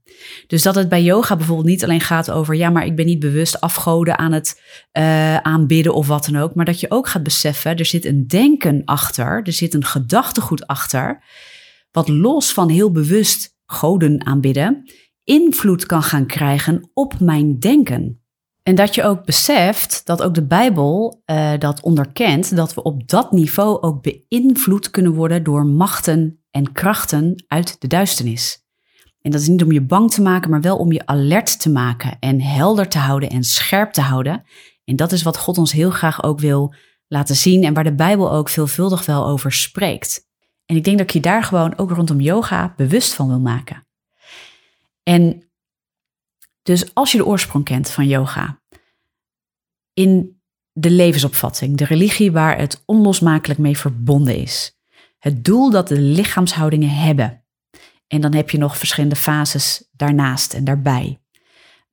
[0.47, 3.19] Dus dat het bij yoga bijvoorbeeld niet alleen gaat over, ja, maar ik ben niet
[3.19, 4.61] bewust afgoden aan het
[4.97, 8.27] uh, aanbidden of wat dan ook, maar dat je ook gaat beseffen, er zit een
[8.27, 11.23] denken achter, er zit een gedachtegoed achter,
[11.91, 14.91] wat los van heel bewust goden aanbidden,
[15.23, 18.19] invloed kan gaan krijgen op mijn denken.
[18.63, 23.07] En dat je ook beseft dat ook de Bijbel uh, dat onderkent, dat we op
[23.07, 28.63] dat niveau ook beïnvloed kunnen worden door machten en krachten uit de duisternis.
[29.21, 31.69] En dat is niet om je bang te maken, maar wel om je alert te
[31.69, 34.43] maken en helder te houden en scherp te houden.
[34.83, 36.73] En dat is wat God ons heel graag ook wil
[37.07, 40.27] laten zien en waar de Bijbel ook veelvuldig wel over spreekt.
[40.65, 43.87] En ik denk dat ik je daar gewoon ook rondom yoga bewust van wil maken.
[45.03, 45.49] En
[46.63, 48.61] dus als je de oorsprong kent van yoga,
[49.93, 50.41] in
[50.71, 54.74] de levensopvatting, de religie waar het onlosmakelijk mee verbonden is,
[55.25, 57.43] het doel dat de lichaamshoudingen hebben,
[58.07, 61.19] en dan heb je nog verschillende fases daarnaast en daarbij,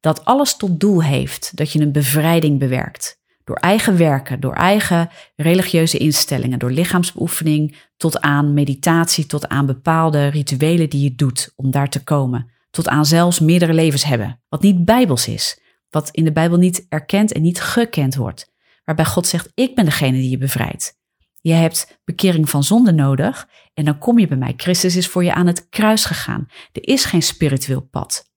[0.00, 3.20] dat alles tot doel heeft dat je een bevrijding bewerkt.
[3.44, 10.26] Door eigen werken, door eigen religieuze instellingen, door lichaamsbeoefening tot aan meditatie, tot aan bepaalde
[10.26, 14.40] rituelen die je doet om daar te komen tot aan zelfs meerdere levens hebben.
[14.48, 18.52] Wat niet bijbels is, wat in de Bijbel niet erkend en niet gekend wordt.
[18.84, 21.00] Waarbij God zegt: Ik ben degene die je bevrijdt.
[21.42, 24.52] Je hebt bekering van zonde nodig en dan kom je bij mij.
[24.56, 26.46] Christus is voor je aan het kruis gegaan.
[26.72, 28.30] Er is geen spiritueel pad.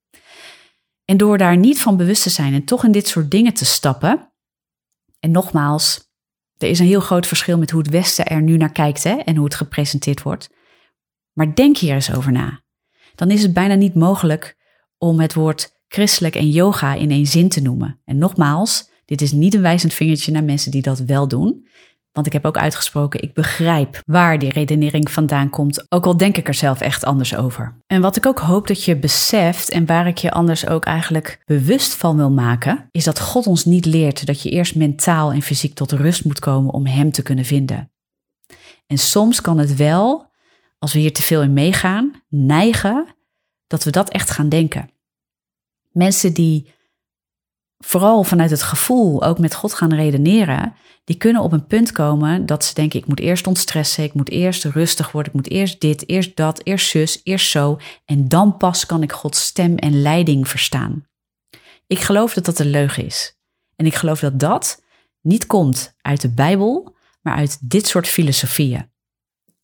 [1.06, 3.66] En door daar niet van bewust te zijn en toch in dit soort dingen te
[3.66, 4.34] stappen.
[5.20, 6.10] En nogmaals,
[6.58, 9.14] er is een heel groot verschil met hoe het Westen er nu naar kijkt hè,
[9.14, 10.50] en hoe het gepresenteerd wordt.
[11.34, 12.64] Maar denk hier eens over na
[13.16, 14.58] dan is het bijna niet mogelijk
[14.98, 18.02] om het woord christelijk en yoga in één zin te noemen.
[18.06, 21.68] En nogmaals, dit is niet een wijzend vingertje naar mensen die dat wel doen.
[22.16, 26.38] Want ik heb ook uitgesproken, ik begrijp waar die redenering vandaan komt, ook al denk
[26.38, 27.78] ik er zelf echt anders over.
[27.88, 31.42] En wat ik ook hoop dat je beseft en waar ik je anders ook eigenlijk
[31.46, 35.42] bewust van wil maken, is dat God ons niet leert dat je eerst mentaal en
[35.42, 37.92] fysiek tot rust moet komen om Hem te kunnen vinden.
[38.88, 40.32] En soms kan het wel
[40.80, 43.16] als we hier te veel in meegaan, neigen
[43.68, 44.90] dat we dat echt gaan denken.
[45.92, 46.74] Mensen die
[47.86, 52.46] vooral vanuit het gevoel ook met God gaan redeneren, die kunnen op een punt komen
[52.46, 55.82] dat ze denken: ik moet eerst ontstressen, ik moet eerst rustig worden, ik moet eerst
[55.82, 60.02] dit, eerst dat, eerst zus, eerst zo, en dan pas kan ik Gods stem en
[60.02, 61.08] leiding verstaan.
[61.88, 63.38] Ik geloof dat dat een leugen is.
[63.76, 64.84] En ik geloof dat dat
[65.22, 68.94] niet komt uit de Bijbel, maar uit dit soort filosofieën.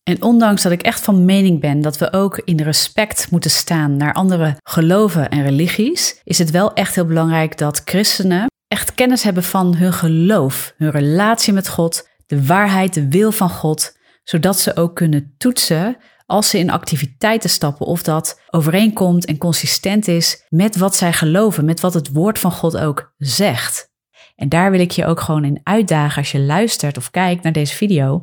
[0.02, 3.96] En ondanks dat ik echt van mening ben dat we ook in respect moeten staan
[3.96, 9.22] naar andere geloven en religies, is het wel echt heel belangrijk dat christenen echt kennis
[9.22, 14.58] hebben van hun geloof, hun relatie met God, de waarheid, de wil van God, zodat
[14.58, 20.46] ze ook kunnen toetsen als ze in activiteiten stappen of dat overeenkomt en consistent is
[20.48, 23.90] met wat zij geloven, met wat het woord van God ook zegt.
[24.36, 27.52] En daar wil ik je ook gewoon in uitdagen als je luistert of kijkt naar
[27.52, 28.20] deze video.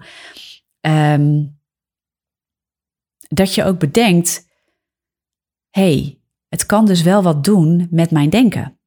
[0.82, 1.59] Um,
[3.30, 4.48] dat je ook bedenkt,
[5.70, 8.80] hey, het kan dus wel wat doen met mijn denken.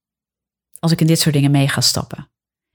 [0.79, 2.31] Als ik in dit soort dingen mee ga stappen.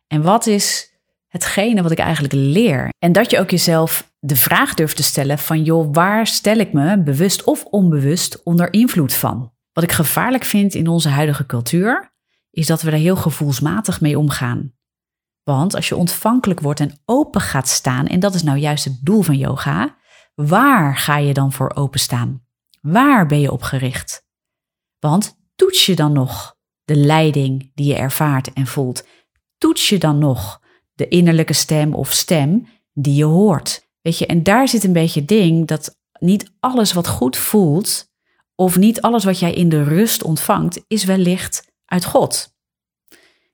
[0.08, 0.94] En wat is
[1.28, 2.90] hetgene wat ik eigenlijk leer?
[3.00, 6.74] En dat je ook jezelf de vraag durft te stellen van, joh, waar stel ik
[6.74, 9.54] me bewust of onbewust onder invloed van?
[9.74, 12.16] Wat ik gevaarlijk vind in onze huidige cultuur,
[12.52, 14.74] is dat we er heel gevoelsmatig mee omgaan.
[15.44, 19.00] Want als je ontvankelijk wordt en open gaat staan, en dat is nou juist het
[19.02, 19.96] doel van yoga,
[20.42, 22.46] Waar ga je dan voor openstaan?
[22.82, 24.26] Waar ben je op gericht?
[25.00, 29.06] Want toets je dan nog de leiding die je ervaart en voelt?
[29.58, 30.62] Toets je dan nog
[30.94, 33.90] de innerlijke stem of stem die je hoort?
[34.02, 38.12] Weet je, en daar zit een beetje het ding dat niet alles wat goed voelt,
[38.56, 42.56] of niet alles wat jij in de rust ontvangt, is wellicht uit God.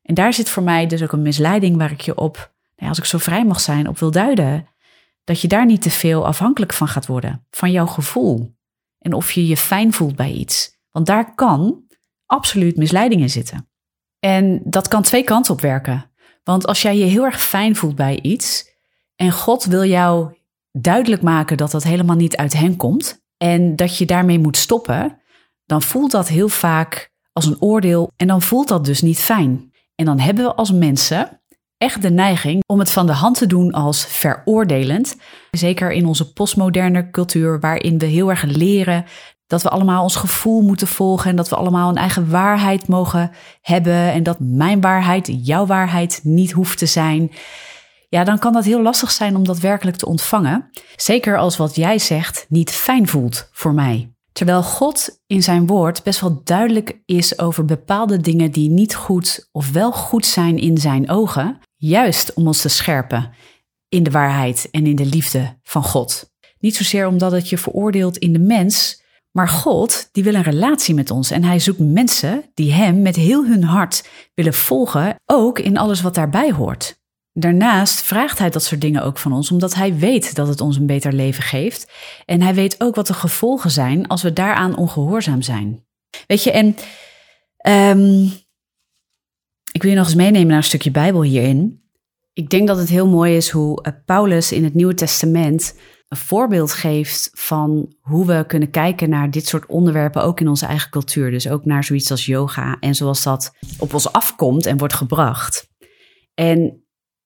[0.01, 2.97] En daar zit voor mij dus ook een misleiding waar ik je op, nou als
[2.97, 4.67] ik zo vrij mag zijn, op wil duiden
[5.23, 8.55] dat je daar niet te veel afhankelijk van gaat worden, van jouw gevoel.
[8.99, 10.77] En of je je fijn voelt bij iets.
[10.91, 11.83] Want daar kan
[12.25, 13.69] absoluut misleiding in zitten.
[14.19, 16.11] En dat kan twee kanten op werken.
[16.43, 18.71] Want als jij je heel erg fijn voelt bij iets
[19.15, 20.35] en God wil jou
[20.71, 25.21] duidelijk maken dat dat helemaal niet uit hen komt en dat je daarmee moet stoppen,
[25.65, 29.71] dan voelt dat heel vaak als een oordeel en dan voelt dat dus niet fijn.
[29.95, 31.41] En dan hebben we als mensen
[31.77, 35.15] echt de neiging om het van de hand te doen als veroordelend.
[35.51, 39.05] Zeker in onze postmoderne cultuur, waarin we heel erg leren
[39.47, 43.31] dat we allemaal ons gevoel moeten volgen en dat we allemaal een eigen waarheid mogen
[43.61, 47.31] hebben en dat mijn waarheid jouw waarheid niet hoeft te zijn.
[48.09, 50.69] ja, dan kan dat heel lastig zijn om dat werkelijk te ontvangen.
[50.95, 54.12] Zeker als wat jij zegt niet fijn voelt voor mij.
[54.33, 59.49] Terwijl God in zijn woord best wel duidelijk is over bepaalde dingen die niet goed
[59.51, 63.31] of wel goed zijn in zijn ogen, juist om ons te scherpen
[63.89, 66.31] in de waarheid en in de liefde van God.
[66.59, 70.95] Niet zozeer omdat het je veroordeelt in de mens, maar God die wil een relatie
[70.95, 75.59] met ons en hij zoekt mensen die hem met heel hun hart willen volgen, ook
[75.59, 77.01] in alles wat daarbij hoort.
[77.33, 80.77] Daarnaast vraagt hij dat soort dingen ook van ons, omdat hij weet dat het ons
[80.77, 81.91] een beter leven geeft.
[82.25, 85.85] En hij weet ook wat de gevolgen zijn als we daaraan ongehoorzaam zijn.
[86.27, 86.75] Weet je, en
[87.97, 88.31] um,
[89.71, 91.83] ik wil je nog eens meenemen naar een stukje Bijbel hierin.
[92.33, 96.17] Ik denk dat het heel mooi is hoe eh, Paulus in het Nieuwe Testament een
[96.17, 100.89] voorbeeld geeft van hoe we kunnen kijken naar dit soort onderwerpen ook in onze eigen
[100.89, 101.31] cultuur.
[101.31, 105.71] Dus ook naar zoiets als yoga en zoals dat op ons afkomt en wordt gebracht.
[106.33, 106.82] En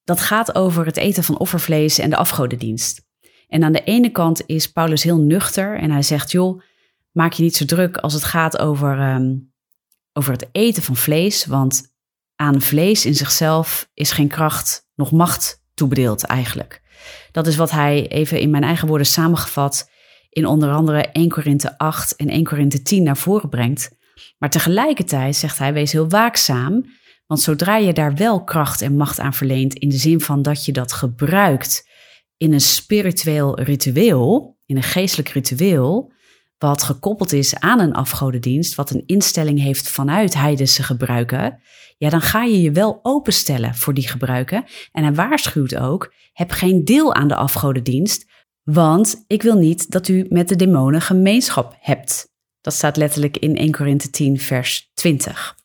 [0.08, 3.06] dat gaat over het eten van offervlees en de afgodendienst.
[3.48, 6.62] En aan de ene kant is Paulus heel nuchter en hij zegt: joh,
[7.12, 9.36] maak je niet zo druk als het gaat over, ehm,
[10.14, 11.96] over het eten van vlees, want
[12.36, 16.82] aan vlees in zichzelf is geen kracht nog macht toebedeeld eigenlijk.
[17.32, 19.90] Dat is wat hij even in mijn eigen woorden samengevat
[20.30, 23.92] in onder andere 1 Korinthe 8 en 1 Korinthe 10 naar voren brengt.
[24.38, 26.86] Maar tegelijkertijd zegt hij: wees heel waakzaam
[27.28, 30.66] want zodra je daar wel kracht en macht aan verleent, in de zin van dat
[30.66, 31.90] je dat gebruikt
[32.38, 36.12] in een spiritueel ritueel, in een geestelijk ritueel,
[36.58, 41.60] wat gekoppeld is aan een afgodendienst, wat een instelling heeft vanuit heidense gebruiken,
[41.98, 44.66] ja, dan ga je je wel openstellen voor die gebruiken.
[44.92, 48.26] En hij waarschuwt ook, heb geen deel aan de afgodendienst,
[48.64, 52.36] want ik wil niet dat u met de demonen gemeenschap hebt.
[52.62, 55.56] Dat staat letterlijk in 1 Korinthe 10, vers 20.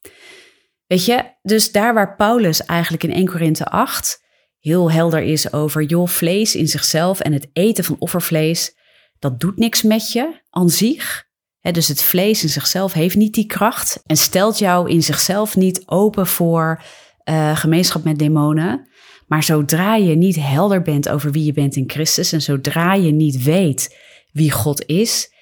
[0.86, 4.20] Weet je, dus daar waar Paulus eigenlijk in 1 Korinthe 8
[4.58, 8.76] heel helder is over, joh, vlees in zichzelf en het eten van offervlees,
[9.18, 11.24] dat doet niks met je aan zich.
[11.60, 15.82] dus het vlees in zichzelf heeft niet die kracht en stelt jou in zichzelf niet
[15.86, 16.82] open voor
[17.24, 18.88] uh, gemeenschap met demonen.
[19.26, 23.12] Maar zodra je niet helder bent over wie je bent in Christus en zodra je
[23.12, 23.96] niet weet
[24.32, 25.32] wie God is,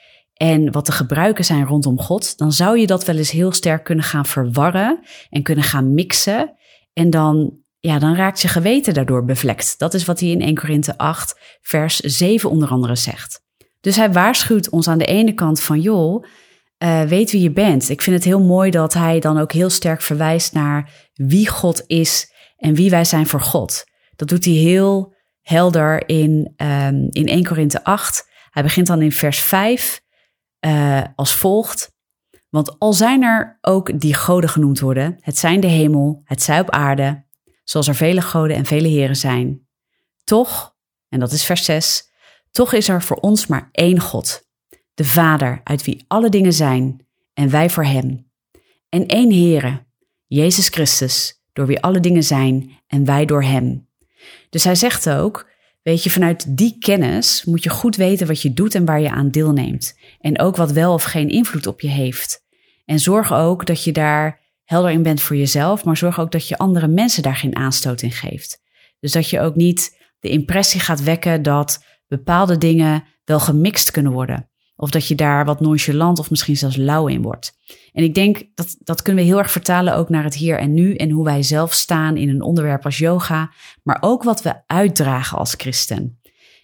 [0.41, 3.85] en wat de gebruiken zijn rondom God, dan zou je dat wel eens heel sterk
[3.85, 5.01] kunnen gaan verwarren
[5.31, 6.55] en kunnen gaan mixen.
[6.93, 9.79] En dan, ja, dan raakt je geweten daardoor bevlekt.
[9.79, 13.43] Dat is wat hij in 1 Korinthe 8, vers 7 onder andere zegt.
[13.81, 16.25] Dus hij waarschuwt ons aan de ene kant van, joh,
[16.79, 17.89] uh, weet wie je bent.
[17.89, 21.85] Ik vind het heel mooi dat hij dan ook heel sterk verwijst naar wie God
[21.87, 23.85] is en wie wij zijn voor God.
[24.17, 28.29] Dat doet hij heel helder in, um, in 1 Korinthe 8.
[28.51, 30.09] Hij begint dan in vers 5
[30.67, 31.99] uh, als volgt.
[32.49, 36.61] Want al zijn er ook die goden genoemd worden, het zijn de hemel, het zij
[36.61, 37.25] op aarde,
[37.65, 39.67] zoals er vele goden en vele heren zijn.
[40.25, 40.77] Toch,
[41.09, 42.11] en dat is vers 6,
[42.51, 44.49] toch is er voor ons maar één God,
[44.95, 48.31] de Vader, uit wie alle dingen zijn, en wij voor Hem.
[48.89, 49.87] En één Heere,
[50.27, 53.89] Jezus Christus, door wie alle dingen zijn, en wij door Hem.
[54.51, 55.50] Dus hij zegt ook,
[55.83, 59.11] Weet je, vanuit die kennis moet je goed weten wat je doet en waar je
[59.11, 59.99] aan deelneemt.
[60.21, 62.45] En ook wat wel of geen invloed op je heeft.
[62.85, 66.49] En zorg ook dat je daar helder in bent voor jezelf, maar zorg ook dat
[66.49, 68.61] je andere mensen daar geen aanstoot in geeft.
[69.01, 74.13] Dus dat je ook niet de impressie gaat wekken dat bepaalde dingen wel gemixt kunnen
[74.13, 74.50] worden.
[74.81, 77.53] Of dat je daar wat nonchalant of misschien zelfs lauw in wordt.
[77.93, 80.75] En ik denk dat dat kunnen we heel erg vertalen ook naar het hier en
[80.75, 84.63] nu en hoe wij zelf staan in een onderwerp als yoga, maar ook wat we
[84.67, 86.21] uitdragen als christen.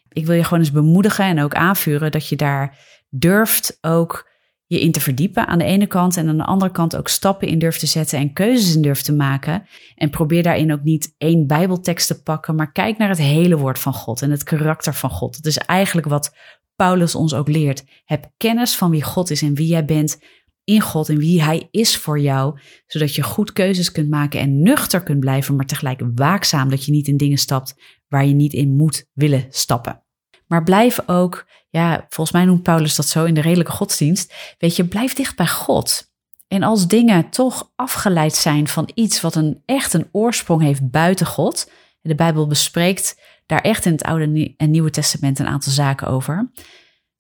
[0.09, 4.35] Ik wil je gewoon eens bemoedigen en ook aanvuren dat je daar durft ook
[4.67, 7.49] je in te verdiepen aan de ene kant en aan de andere kant ook stappen
[7.49, 9.67] in durft te zetten en keuzes in durft te maken.
[9.95, 13.79] En probeer daarin ook niet één Bijbeltekst te pakken, maar kijk naar het hele woord
[13.79, 15.37] van God en het karakter van God.
[15.37, 16.37] Dat is eigenlijk wat
[16.77, 17.85] Paulus ons ook leert.
[18.05, 20.19] Heb kennis van wie God is en wie jij bent
[20.65, 24.63] in God en wie Hij is voor jou, zodat je goed keuzes kunt maken en
[24.63, 27.75] nuchter kunt blijven, maar tegelijk waakzaam dat je niet in dingen stapt
[28.09, 30.03] waar je niet in moet willen stappen.
[30.47, 34.77] Maar blijf ook, ja, volgens mij noemt Paulus dat zo in de redelijke godsdienst, weet
[34.77, 36.15] je, blijf dicht bij God.
[36.49, 41.27] En als dingen toch afgeleid zijn van iets wat een echt een oorsprong heeft buiten
[41.27, 46.09] God, de Bijbel bespreekt daar echt in het Oude en Nieuwe Testament een aantal zaken
[46.09, 46.51] over.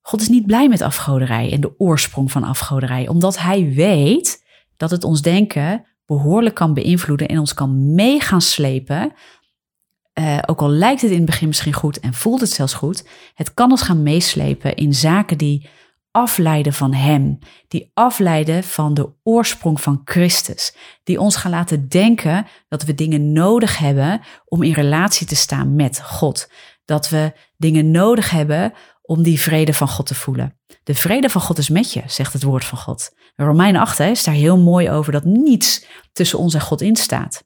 [0.00, 4.44] God is niet blij met afgoderij en de oorsprong van afgoderij, omdat hij weet
[4.76, 9.12] dat het ons denken behoorlijk kan beïnvloeden en ons kan meegaan slepen.
[10.18, 13.08] Uh, ook al lijkt het in het begin misschien goed en voelt het zelfs goed,
[13.34, 15.68] het kan ons gaan meeslepen in zaken die
[16.16, 17.38] afleiden van Hem,
[17.68, 23.32] die afleiden van de oorsprong van Christus, die ons gaan laten denken dat we dingen
[23.32, 26.50] nodig hebben om in relatie te staan met God,
[26.84, 30.58] dat we dingen nodig hebben om die vrede van God te voelen.
[30.82, 33.10] De vrede van God is met je, zegt het woord van God.
[33.36, 37.44] Romein 8 is daar heel mooi over dat niets tussen ons en God instaat.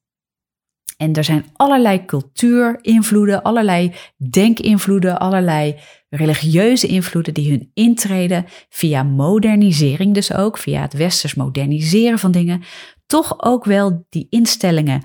[1.00, 5.76] En er zijn allerlei cultuurinvloeden, allerlei denkinvloeden, allerlei
[6.08, 12.62] religieuze invloeden die hun intreden via modernisering dus ook, via het westers moderniseren van dingen,
[13.06, 15.02] toch ook wel die instellingen.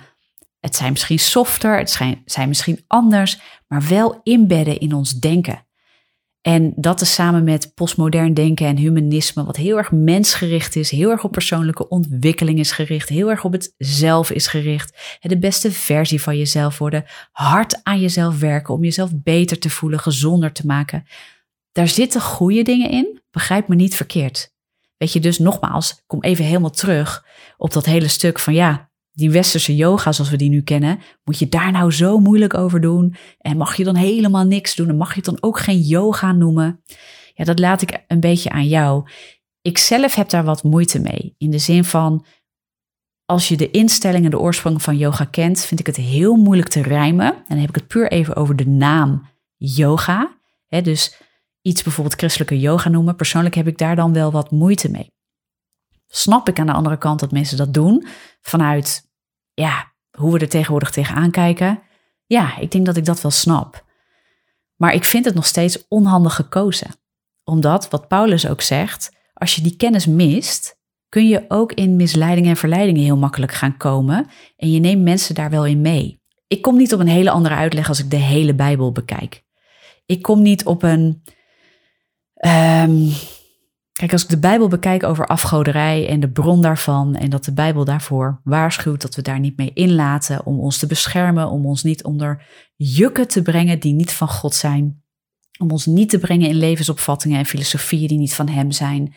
[0.60, 5.66] Het zijn misschien softer, het zijn, misschien anders, maar wel inbedden in ons denken.
[6.46, 11.10] En dat is samen met postmodern denken en humanisme, wat heel erg mensgericht is, heel
[11.10, 15.18] erg op persoonlijke ontwikkeling is gericht, heel erg op het zelf is gericht.
[15.20, 20.00] De beste versie van jezelf worden, hard aan jezelf werken om jezelf beter te voelen,
[20.00, 21.04] gezonder te maken.
[21.72, 24.54] Daar zitten goede dingen in, begrijp me niet verkeerd.
[24.98, 27.26] Weet je, dus nogmaals, kom even helemaal terug
[27.58, 31.40] op dat hele stuk van ja, die westerse yoga zoals we die nu kennen, moet
[31.40, 33.16] je daar nou zo moeilijk over doen?
[33.38, 34.90] En mag je dan helemaal niks doen?
[34.90, 36.82] En mag je het dan ook geen yoga noemen?
[37.34, 39.10] Ja, dat laat ik een beetje aan jou.
[39.62, 41.36] Ik zelf heb daar wat moeite mee.
[41.38, 42.26] In de zin van,
[43.26, 46.82] als je de instellingen, de oorsprong van yoga kent, vind ik het heel moeilijk te
[46.82, 47.34] rijmen.
[47.34, 50.38] En dan heb ik het puur even over de naam yoga.
[50.68, 51.22] dus
[51.62, 53.16] iets bijvoorbeeld christelijke yoga noemen.
[53.16, 55.15] Persoonlijk heb ik daar dan wel wat moeite mee.
[56.16, 58.08] Snap ik aan de andere kant dat mensen dat doen
[58.42, 59.10] vanuit
[59.54, 61.82] ja, hoe we er tegenwoordig tegenaan kijken.
[62.26, 63.86] Ja, ik denk dat ik dat wel snap.
[64.76, 66.90] Maar ik vind het nog steeds onhandig gekozen.
[67.44, 72.50] Omdat, wat Paulus ook zegt, als je die kennis mist, kun je ook in misleidingen
[72.50, 74.28] en verleidingen heel makkelijk gaan komen.
[74.58, 76.22] En je neemt mensen daar wel in mee.
[76.48, 79.44] Ik kom niet op een hele andere uitleg als ik de hele Bijbel bekijk.
[80.06, 81.24] Ik kom niet op een.
[82.46, 83.12] Um,
[84.00, 87.54] Kijk, als ik de Bijbel bekijk over afgoderij en de bron daarvan, en dat de
[87.54, 91.84] Bijbel daarvoor waarschuwt dat we daar niet mee inlaten om ons te beschermen, om ons
[91.84, 95.04] niet onder jukken te brengen die niet van God zijn,
[95.60, 99.14] om ons niet te brengen in levensopvattingen en filosofieën die niet van Hem zijn,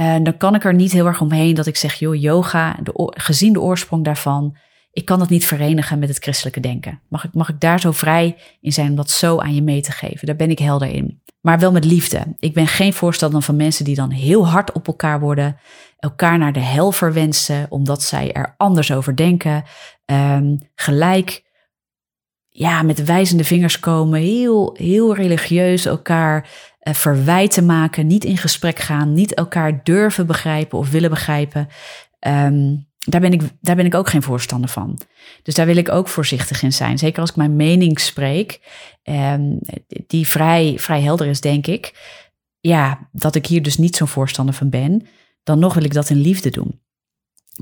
[0.00, 3.12] uh, dan kan ik er niet heel erg omheen dat ik zeg, joh, yoga, de,
[3.16, 4.56] gezien de oorsprong daarvan,
[4.94, 7.00] ik kan dat niet verenigen met het christelijke denken.
[7.08, 9.80] Mag ik, mag ik daar zo vrij in zijn om dat zo aan je mee
[9.80, 10.26] te geven?
[10.26, 11.22] Daar ben ik helder in.
[11.40, 12.22] Maar wel met liefde.
[12.38, 15.56] Ik ben geen voorstander van mensen die dan heel hard op elkaar worden,
[15.98, 19.64] elkaar naar de hel verwensen, omdat zij er anders over denken,
[20.04, 21.42] um, gelijk
[22.48, 26.48] ja, met wijzende vingers komen, heel, heel religieus elkaar
[26.82, 31.68] uh, verwijten maken, niet in gesprek gaan, niet elkaar durven begrijpen of willen begrijpen.
[32.26, 34.98] Um, daar ben, ik, daar ben ik ook geen voorstander van.
[35.42, 36.98] Dus daar wil ik ook voorzichtig in zijn.
[36.98, 38.60] Zeker als ik mijn mening spreek,
[39.02, 39.34] eh,
[40.06, 42.12] die vrij, vrij helder is, denk ik.
[42.60, 45.06] Ja, dat ik hier dus niet zo'n voorstander van ben.
[45.42, 46.80] Dan nog wil ik dat in liefde doen.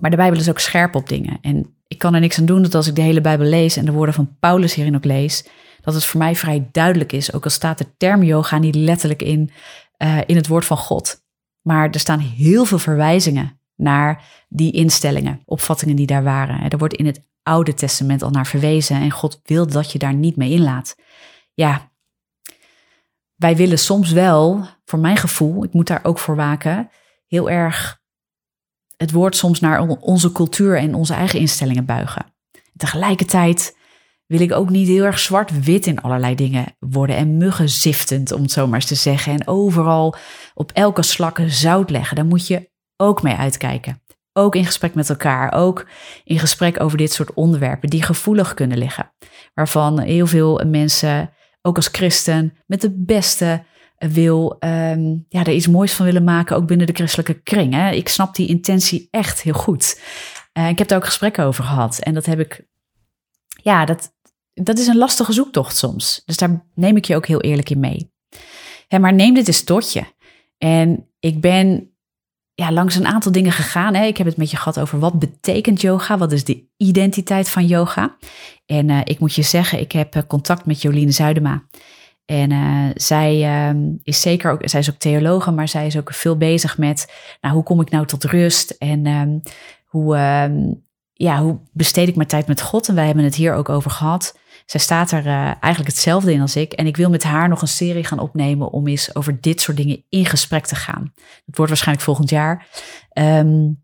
[0.00, 1.38] Maar de Bijbel is ook scherp op dingen.
[1.40, 3.84] En ik kan er niks aan doen dat als ik de hele Bijbel lees en
[3.84, 5.44] de woorden van Paulus hierin ook lees,
[5.80, 7.32] dat het voor mij vrij duidelijk is.
[7.32, 9.50] Ook al staat de term yoga niet letterlijk in,
[9.98, 11.22] uh, in het woord van God.
[11.62, 16.70] Maar er staan heel veel verwijzingen naar die instellingen, opvattingen die daar waren.
[16.70, 20.14] Er wordt in het Oude Testament al naar verwezen en God wil dat je daar
[20.14, 20.96] niet mee inlaat.
[21.54, 21.90] Ja,
[23.34, 26.90] wij willen soms wel, voor mijn gevoel, ik moet daar ook voor waken,
[27.26, 28.00] heel erg
[28.96, 32.34] het woord soms naar onze cultuur en onze eigen instellingen buigen.
[32.76, 33.76] Tegelijkertijd
[34.26, 38.50] wil ik ook niet heel erg zwart-wit in allerlei dingen worden en muggenziftend, om het
[38.50, 39.32] zo maar eens te zeggen.
[39.32, 40.14] En overal
[40.54, 42.16] op elke slakke zout leggen.
[42.16, 42.70] Daar moet je
[43.02, 44.02] ook mee uitkijken.
[44.32, 45.86] Ook in gesprek met elkaar, ook
[46.24, 49.12] in gesprek over dit soort onderwerpen die gevoelig kunnen liggen.
[49.54, 51.30] Waarvan heel veel mensen,
[51.62, 53.64] ook als christen, met de beste
[53.98, 57.74] wil um, ja, er iets moois van willen maken, ook binnen de christelijke kring.
[57.74, 57.90] Hè.
[57.90, 60.00] Ik snap die intentie echt heel goed.
[60.58, 61.98] Uh, ik heb daar ook gesprekken over gehad.
[61.98, 62.66] En dat heb ik,
[63.62, 64.14] ja, dat,
[64.52, 66.22] dat is een lastige zoektocht soms.
[66.24, 68.12] Dus daar neem ik je ook heel eerlijk in mee.
[69.00, 70.04] maar neem dit eens tot je.
[70.58, 71.91] En ik ben
[72.62, 73.94] ja, langs een aantal dingen gegaan.
[73.94, 74.04] Hè.
[74.04, 77.66] Ik heb het met je gehad over wat betekent yoga, wat is de identiteit van
[77.66, 78.16] yoga.
[78.66, 81.62] En uh, ik moet je zeggen, ik heb uh, contact met Jolien Zuidema.
[82.24, 86.14] En uh, zij ehm, is zeker ook, zij is ook theologe, maar zij is ook
[86.14, 89.40] veel bezig met, nou, hoe kom ik nou tot rust en um,
[89.84, 92.88] hoe, um, ja, hoe besteed ik mijn tijd met God?
[92.88, 94.38] En wij hebben het hier ook over gehad.
[94.66, 96.72] Zij staat er uh, eigenlijk hetzelfde in als ik.
[96.72, 99.76] En ik wil met haar nog een serie gaan opnemen om eens over dit soort
[99.76, 101.12] dingen in gesprek te gaan.
[101.44, 102.66] Dat wordt waarschijnlijk volgend jaar.
[103.18, 103.80] Um,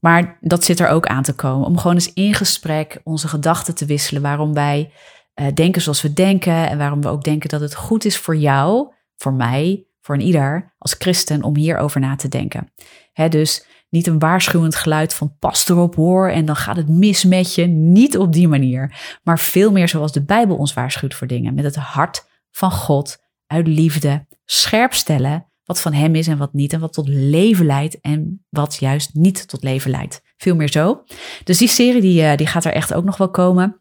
[0.00, 1.66] maar dat zit er ook aan te komen.
[1.66, 4.22] Om gewoon eens in gesprek onze gedachten te wisselen.
[4.22, 4.92] Waarom wij
[5.34, 6.68] uh, denken zoals we denken.
[6.68, 10.20] En waarom we ook denken dat het goed is voor jou, voor mij, voor een
[10.20, 12.72] ieder als christen om hierover na te denken.
[13.12, 17.24] Hè, dus niet een waarschuwend geluid van pas erop hoor en dan gaat het mis
[17.24, 17.66] met je.
[17.66, 19.18] Niet op die manier.
[19.22, 21.54] Maar veel meer zoals de Bijbel ons waarschuwt voor dingen.
[21.54, 26.52] Met het hart van God uit liefde scherp stellen wat van hem is en wat
[26.52, 26.72] niet.
[26.72, 30.22] En wat tot leven leidt en wat juist niet tot leven leidt.
[30.36, 31.04] Veel meer zo.
[31.44, 33.80] Dus die serie die, eh, die gaat er echt ook nog wel komen.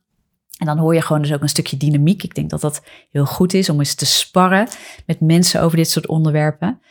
[0.57, 2.23] En dan hoor je gewoon dus ook een stukje dynamiek.
[2.23, 4.67] Ik denk dat dat heel goed is om eens te sparren
[5.05, 6.81] met mensen over dit soort onderwerpen.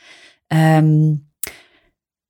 [0.46, 1.28] Um,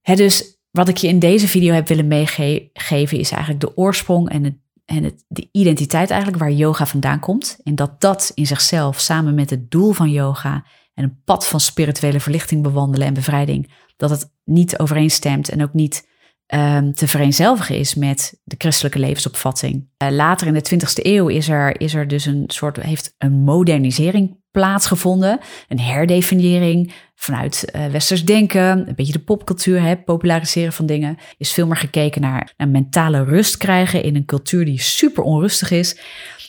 [0.00, 4.28] hè, dus wat ik je in deze video heb willen meegeven is eigenlijk de oorsprong
[4.28, 4.54] en, het,
[4.84, 7.58] en het, de identiteit eigenlijk waar yoga vandaan komt.
[7.62, 10.64] En dat dat in zichzelf samen met het doel van yoga
[10.94, 15.72] en een pad van spirituele verlichting bewandelen en bevrijding, dat het niet overeenstemt en ook
[15.72, 16.08] niet
[16.54, 19.88] um, te vereenzelvigen is met de christelijke levensopvatting.
[20.02, 23.32] Uh, later in de 20e eeuw is er, is er dus een soort, heeft een
[23.32, 25.38] modernisering plaatsgevonden,
[25.68, 31.52] een herdefiniëring vanuit uh, westers denken, een beetje de popcultuur, hè, populariseren van dingen, is
[31.52, 35.92] veel meer gekeken naar, naar mentale rust krijgen in een cultuur die super onrustig is.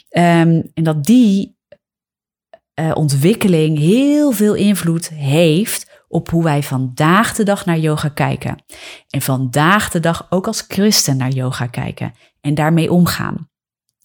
[0.10, 1.58] Um, en dat die
[2.80, 8.64] uh, ontwikkeling heel veel invloed heeft op hoe wij vandaag de dag naar yoga kijken.
[9.10, 13.50] En vandaag de dag ook als christen naar yoga kijken en daarmee omgaan.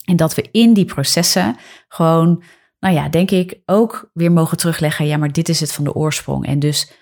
[0.04, 1.57] En dat we in die processen
[1.88, 2.42] gewoon
[2.78, 5.94] nou ja, denk ik ook weer mogen terugleggen, ja, maar dit is het van de
[5.94, 6.46] oorsprong.
[6.46, 6.92] En dus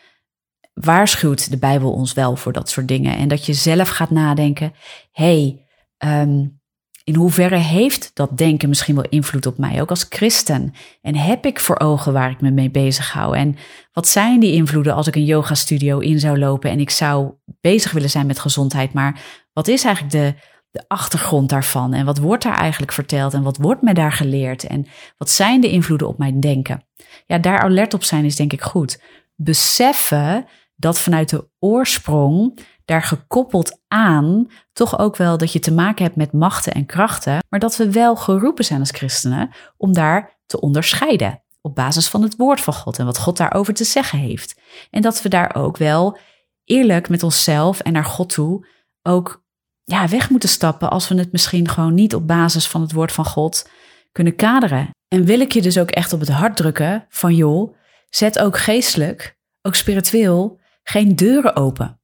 [0.74, 3.16] waarschuwt de Bijbel ons wel voor dat soort dingen.
[3.16, 4.72] En dat je zelf gaat nadenken,
[5.10, 5.66] hey,
[5.98, 6.62] um,
[7.04, 10.74] in hoeverre heeft dat denken misschien wel invloed op mij, ook als christen?
[11.02, 13.36] En heb ik voor ogen waar ik me mee bezig hou?
[13.36, 13.56] En
[13.92, 17.32] wat zijn die invloeden als ik een yoga studio in zou lopen en ik zou
[17.60, 18.92] bezig willen zijn met gezondheid?
[18.92, 19.20] Maar
[19.52, 20.34] wat is eigenlijk de,
[20.70, 24.64] de achtergrond daarvan en wat wordt daar eigenlijk verteld en wat wordt me daar geleerd
[24.64, 24.86] en
[25.16, 26.84] wat zijn de invloeden op mijn denken?
[27.26, 29.02] Ja, daar alert op zijn is denk ik goed.
[29.36, 30.46] Beseffen
[30.76, 36.16] dat vanuit de oorsprong daar gekoppeld aan toch ook wel dat je te maken hebt
[36.16, 40.60] met machten en krachten, maar dat we wel geroepen zijn als christenen om daar te
[40.60, 44.60] onderscheiden op basis van het woord van God en wat God daarover te zeggen heeft.
[44.90, 46.18] En dat we daar ook wel
[46.64, 48.66] eerlijk met onszelf en naar God toe
[49.02, 49.44] ook
[49.84, 53.12] ja, weg moeten stappen als we het misschien gewoon niet op basis van het woord
[53.12, 53.68] van God
[54.12, 54.90] kunnen kaderen.
[55.08, 57.76] En wil ik je dus ook echt op het hart drukken van joh,
[58.08, 62.00] zet ook geestelijk, ook spiritueel, geen deuren open.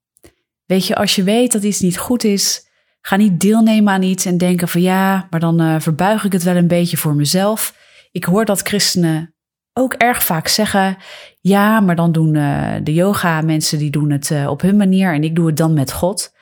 [0.71, 2.67] Weet je, als je weet dat iets niet goed is,
[3.01, 6.43] ga niet deelnemen aan iets en denken van ja, maar dan uh, verbuig ik het
[6.43, 7.75] wel een beetje voor mezelf.
[8.13, 9.35] Ik hoor dat christenen
[9.73, 10.97] ook erg vaak zeggen,
[11.41, 15.15] ja, maar dan doen uh, de yoga mensen die doen het uh, op hun manier
[15.15, 16.33] en ik doe het dan met God.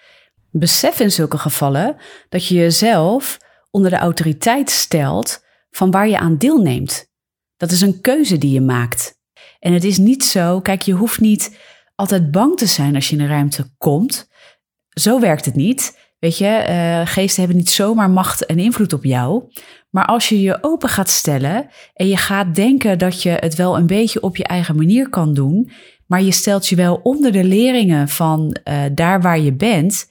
[0.51, 1.97] Besef in zulke gevallen
[2.29, 3.39] dat je jezelf
[3.71, 7.11] onder de autoriteit stelt van waar je aan deelneemt.
[7.57, 9.19] Dat is een keuze die je maakt.
[9.59, 11.57] En het is niet zo, kijk, je hoeft niet
[11.99, 14.29] altijd bang te zijn als je in een ruimte komt.
[14.89, 15.99] Zo werkt het niet.
[16.19, 19.43] Weet je, uh, geesten hebben niet zomaar macht en invloed op jou.
[19.91, 23.77] Maar als je je open gaat stellen en je gaat denken dat je het wel
[23.77, 25.71] een beetje op je eigen manier kan doen,
[26.07, 30.11] maar je stelt je wel onder de leringen van uh, daar waar je bent,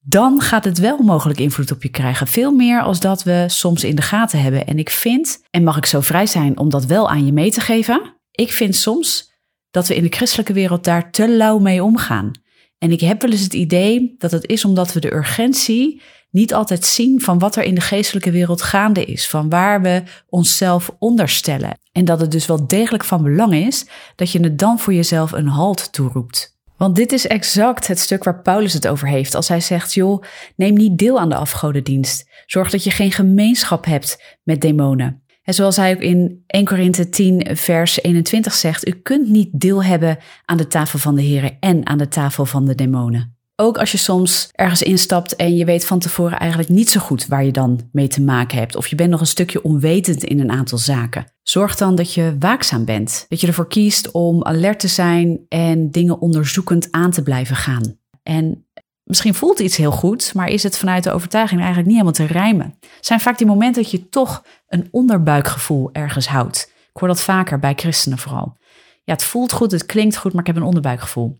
[0.00, 2.26] dan gaat het wel mogelijk invloed op je krijgen.
[2.26, 4.66] Veel meer als dat we soms in de gaten hebben.
[4.66, 7.50] En ik vind, en mag ik zo vrij zijn om dat wel aan je mee
[7.50, 9.32] te geven, ik vind soms
[9.74, 12.30] dat we in de christelijke wereld daar te lauw mee omgaan.
[12.78, 16.54] En ik heb wel eens het idee dat het is omdat we de urgentie niet
[16.54, 20.90] altijd zien van wat er in de geestelijke wereld gaande is, van waar we onszelf
[20.98, 21.78] onderstellen.
[21.92, 25.32] En dat het dus wel degelijk van belang is dat je het dan voor jezelf
[25.32, 26.58] een halt toeroept.
[26.76, 30.22] Want dit is exact het stuk waar Paulus het over heeft als hij zegt, joh,
[30.56, 32.30] neem niet deel aan de afgodendienst.
[32.46, 35.23] Zorg dat je geen gemeenschap hebt met demonen.
[35.44, 39.84] En zoals hij ook in 1 Korinthe 10 vers 21 zegt, u kunt niet deel
[39.84, 43.36] hebben aan de tafel van de heren en aan de tafel van de demonen.
[43.56, 47.26] Ook als je soms ergens instapt en je weet van tevoren eigenlijk niet zo goed
[47.26, 48.76] waar je dan mee te maken hebt.
[48.76, 51.24] Of je bent nog een stukje onwetend in een aantal zaken.
[51.42, 53.26] Zorg dan dat je waakzaam bent.
[53.28, 57.98] Dat je ervoor kiest om alert te zijn en dingen onderzoekend aan te blijven gaan.
[58.22, 58.63] En
[59.04, 62.32] misschien voelt iets heel goed, maar is het vanuit de overtuiging eigenlijk niet helemaal te
[62.34, 62.76] rijmen.
[62.80, 66.72] Het zijn vaak die momenten dat je toch een onderbuikgevoel ergens houdt.
[66.92, 68.56] Ik hoor dat vaker bij christenen vooral.
[69.04, 71.38] Ja, het voelt goed, het klinkt goed, maar ik heb een onderbuikgevoel.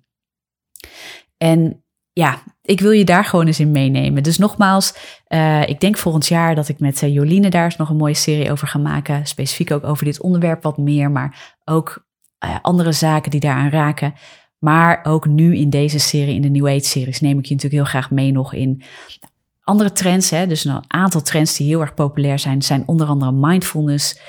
[1.36, 4.22] En ja, ik wil je daar gewoon eens in meenemen.
[4.22, 4.94] Dus nogmaals,
[5.28, 8.14] uh, ik denk volgend jaar dat ik met uh, Joline daar eens nog een mooie
[8.14, 9.26] serie over ga maken.
[9.26, 12.06] Specifiek ook over dit onderwerp wat meer, maar ook
[12.44, 14.14] uh, andere zaken die daaraan raken.
[14.64, 17.82] Maar ook nu in deze serie, in de New Age series, neem ik je natuurlijk
[17.82, 18.82] heel graag mee nog in
[19.62, 20.30] andere trends.
[20.30, 20.46] Hè?
[20.46, 24.20] Dus een aantal trends die heel erg populair zijn, zijn onder andere mindfulness,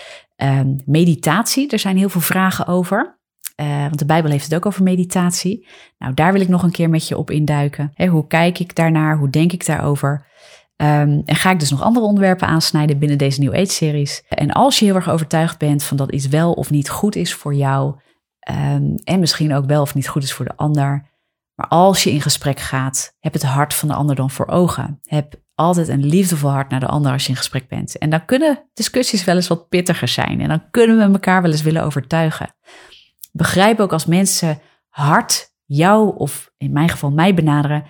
[0.85, 1.69] meditatie.
[1.69, 3.17] Er zijn heel veel vragen over.
[3.61, 5.67] Uh, want de Bijbel heeft het ook over meditatie.
[5.97, 7.93] Nou, daar wil ik nog een keer met je op induiken.
[8.09, 9.17] Hoe kijk ik daarnaar?
[9.17, 10.25] Hoe denk ik daarover?
[10.77, 14.23] Um, en ga ik dus nog andere onderwerpen aansnijden binnen deze New Age series.
[14.29, 17.33] En als je heel erg overtuigd bent van dat iets wel of niet goed is
[17.33, 17.95] voor jou,
[18.51, 21.13] um, en misschien ook wel of niet goed is voor de ander,
[21.55, 24.99] maar als je in gesprek gaat, heb het hart van de ander dan voor ogen.
[25.01, 27.97] Heb altijd een liefdevol hart naar de ander als je in gesprek bent.
[27.97, 30.41] En dan kunnen discussies wel eens wat pittiger zijn.
[30.41, 32.55] En dan kunnen we elkaar wel eens willen overtuigen.
[33.31, 37.83] Begrijp ook als mensen hard jou, of in mijn geval mij benaderen,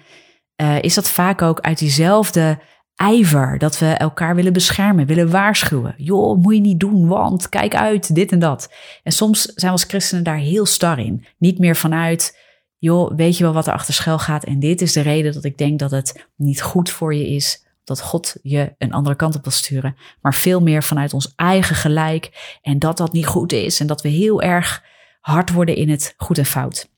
[0.61, 2.59] uh, is dat vaak ook uit diezelfde
[2.95, 3.57] ijver.
[3.57, 5.93] Dat we elkaar willen beschermen, willen waarschuwen.
[5.97, 8.73] Joh, moet je niet doen, want kijk uit, dit en dat.
[9.03, 11.25] En soms zijn we als christenen daar heel star in.
[11.37, 12.43] Niet meer vanuit
[12.77, 14.43] joh, weet je wel wat er achter schuil gaat?
[14.43, 17.63] En dit is de reden dat ik denk dat het niet goed voor je is.
[17.83, 19.95] Dat God je een andere kant op wil sturen.
[20.21, 22.57] Maar veel meer vanuit ons eigen gelijk.
[22.61, 23.79] En dat dat niet goed is.
[23.79, 24.83] En dat we heel erg
[25.19, 26.93] hard worden in het goed en fout.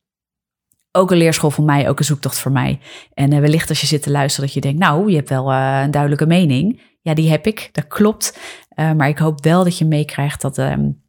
[0.98, 2.80] Ook een leerschool voor mij, ook een zoektocht voor mij.
[3.14, 5.52] En uh, wellicht als je zit te luisteren dat je denkt, nou, je hebt wel
[5.52, 6.82] uh, een duidelijke mening.
[7.02, 8.40] Ja, die heb ik, dat klopt.
[8.76, 11.04] Uh, maar ik hoop wel dat je meekrijgt dat um,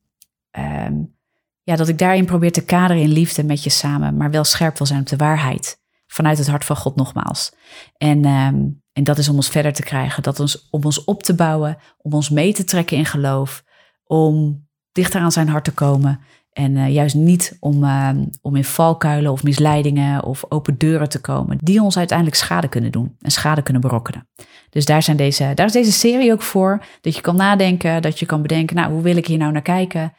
[0.58, 1.16] um,
[1.62, 4.78] ja, dat ik daarin probeer te kaderen in liefde met je samen, maar wel scherp
[4.78, 5.80] wil zijn op de waarheid.
[6.06, 7.52] Vanuit het hart van God nogmaals.
[7.96, 11.22] En, um, en dat is om ons verder te krijgen, dat ons, om ons op
[11.22, 13.64] te bouwen, om ons mee te trekken in geloof,
[14.04, 16.20] om dichter aan zijn hart te komen.
[16.58, 18.10] En uh, juist niet om, uh,
[18.42, 22.92] om in valkuilen of misleidingen of open deuren te komen, die ons uiteindelijk schade kunnen
[22.92, 24.28] doen en schade kunnen berokkenen.
[24.70, 28.18] Dus daar, zijn deze, daar is deze serie ook voor, dat je kan nadenken, dat
[28.18, 30.12] je kan bedenken, nou, hoe wil ik hier nou naar kijken?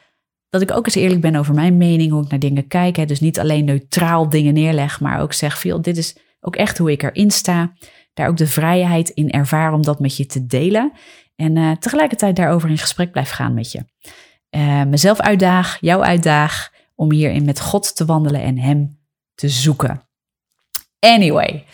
[0.50, 2.96] dat ik ook eens eerlijk ben over mijn mening, hoe ik naar dingen kijk.
[2.96, 3.06] Hè.
[3.06, 6.92] Dus niet alleen neutraal dingen neerleg, maar ook zeg, veel, dit is ook echt hoe
[6.92, 7.74] ik erin sta.
[8.14, 10.92] Daar ook de vrijheid in ervaren om dat met je te delen.
[11.36, 13.84] En uh, tegelijkertijd daarover in gesprek blijf gaan met je.
[14.56, 18.98] Uh, mezelf uitdaag, jou uitdaag om hierin met God te wandelen en Hem
[19.36, 20.02] te zoeken.
[21.00, 21.66] Anyway,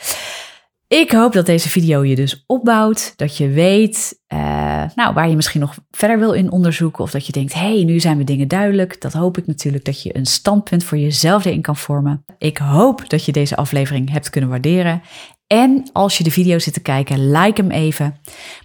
[0.88, 5.36] ik hoop dat deze video je dus opbouwt, dat je weet uh, nou, waar je
[5.36, 8.23] misschien nog verder wil in onderzoeken of dat je denkt, hé, hey, nu zijn we
[8.23, 9.01] dingen duidelijk.
[9.01, 12.26] Dat hoop ik natuurlijk dat je een standpunt voor jezelf erin kan vormen.
[12.38, 15.01] Ik hoop dat je deze aflevering hebt kunnen waarderen.
[15.48, 18.16] En als je de video zit te kijken, like hem even.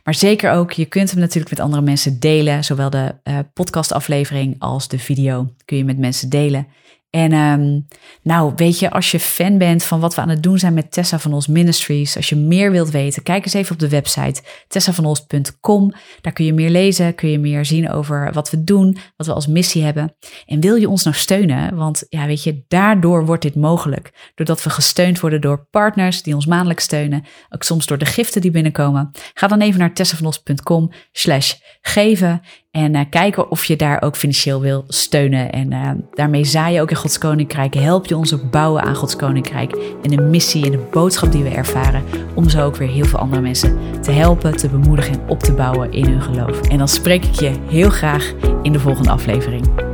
[0.05, 2.65] Maar zeker ook, je kunt hem natuurlijk met andere mensen delen.
[2.65, 6.67] Zowel de uh, podcastaflevering als de video kun je met mensen delen.
[7.11, 7.87] En um,
[8.23, 10.93] nou, weet je, als je fan bent van wat we aan het doen zijn met
[10.93, 14.43] Tessa van Os Ministries, als je meer wilt weten, kijk eens even op de website
[14.69, 15.93] tessavanos.com.
[16.21, 19.33] Daar kun je meer lezen, kun je meer zien over wat we doen, wat we
[19.33, 20.17] als missie hebben.
[20.47, 21.77] En wil je ons nou steunen?
[21.77, 24.33] Want ja, weet je, daardoor wordt dit mogelijk.
[24.35, 28.41] Doordat we gesteund worden door partners die ons maandelijk steunen, ook soms door de giften
[28.41, 29.11] die binnenkomen.
[29.35, 32.41] Ga dan even naar tessavanos.com slash geven
[32.71, 35.53] en uh, kijken of je daar ook financieel wil steunen.
[35.53, 37.75] En uh, daarmee zaai je ook in Gods Koninkrijk.
[37.75, 39.77] Help je ons ook bouwen aan Gods Koninkrijk.
[40.03, 42.03] En de missie en de boodschap die we ervaren.
[42.35, 45.53] Om zo ook weer heel veel andere mensen te helpen, te bemoedigen en op te
[45.53, 46.61] bouwen in hun geloof.
[46.61, 49.90] En dan spreek ik je heel graag in de volgende aflevering.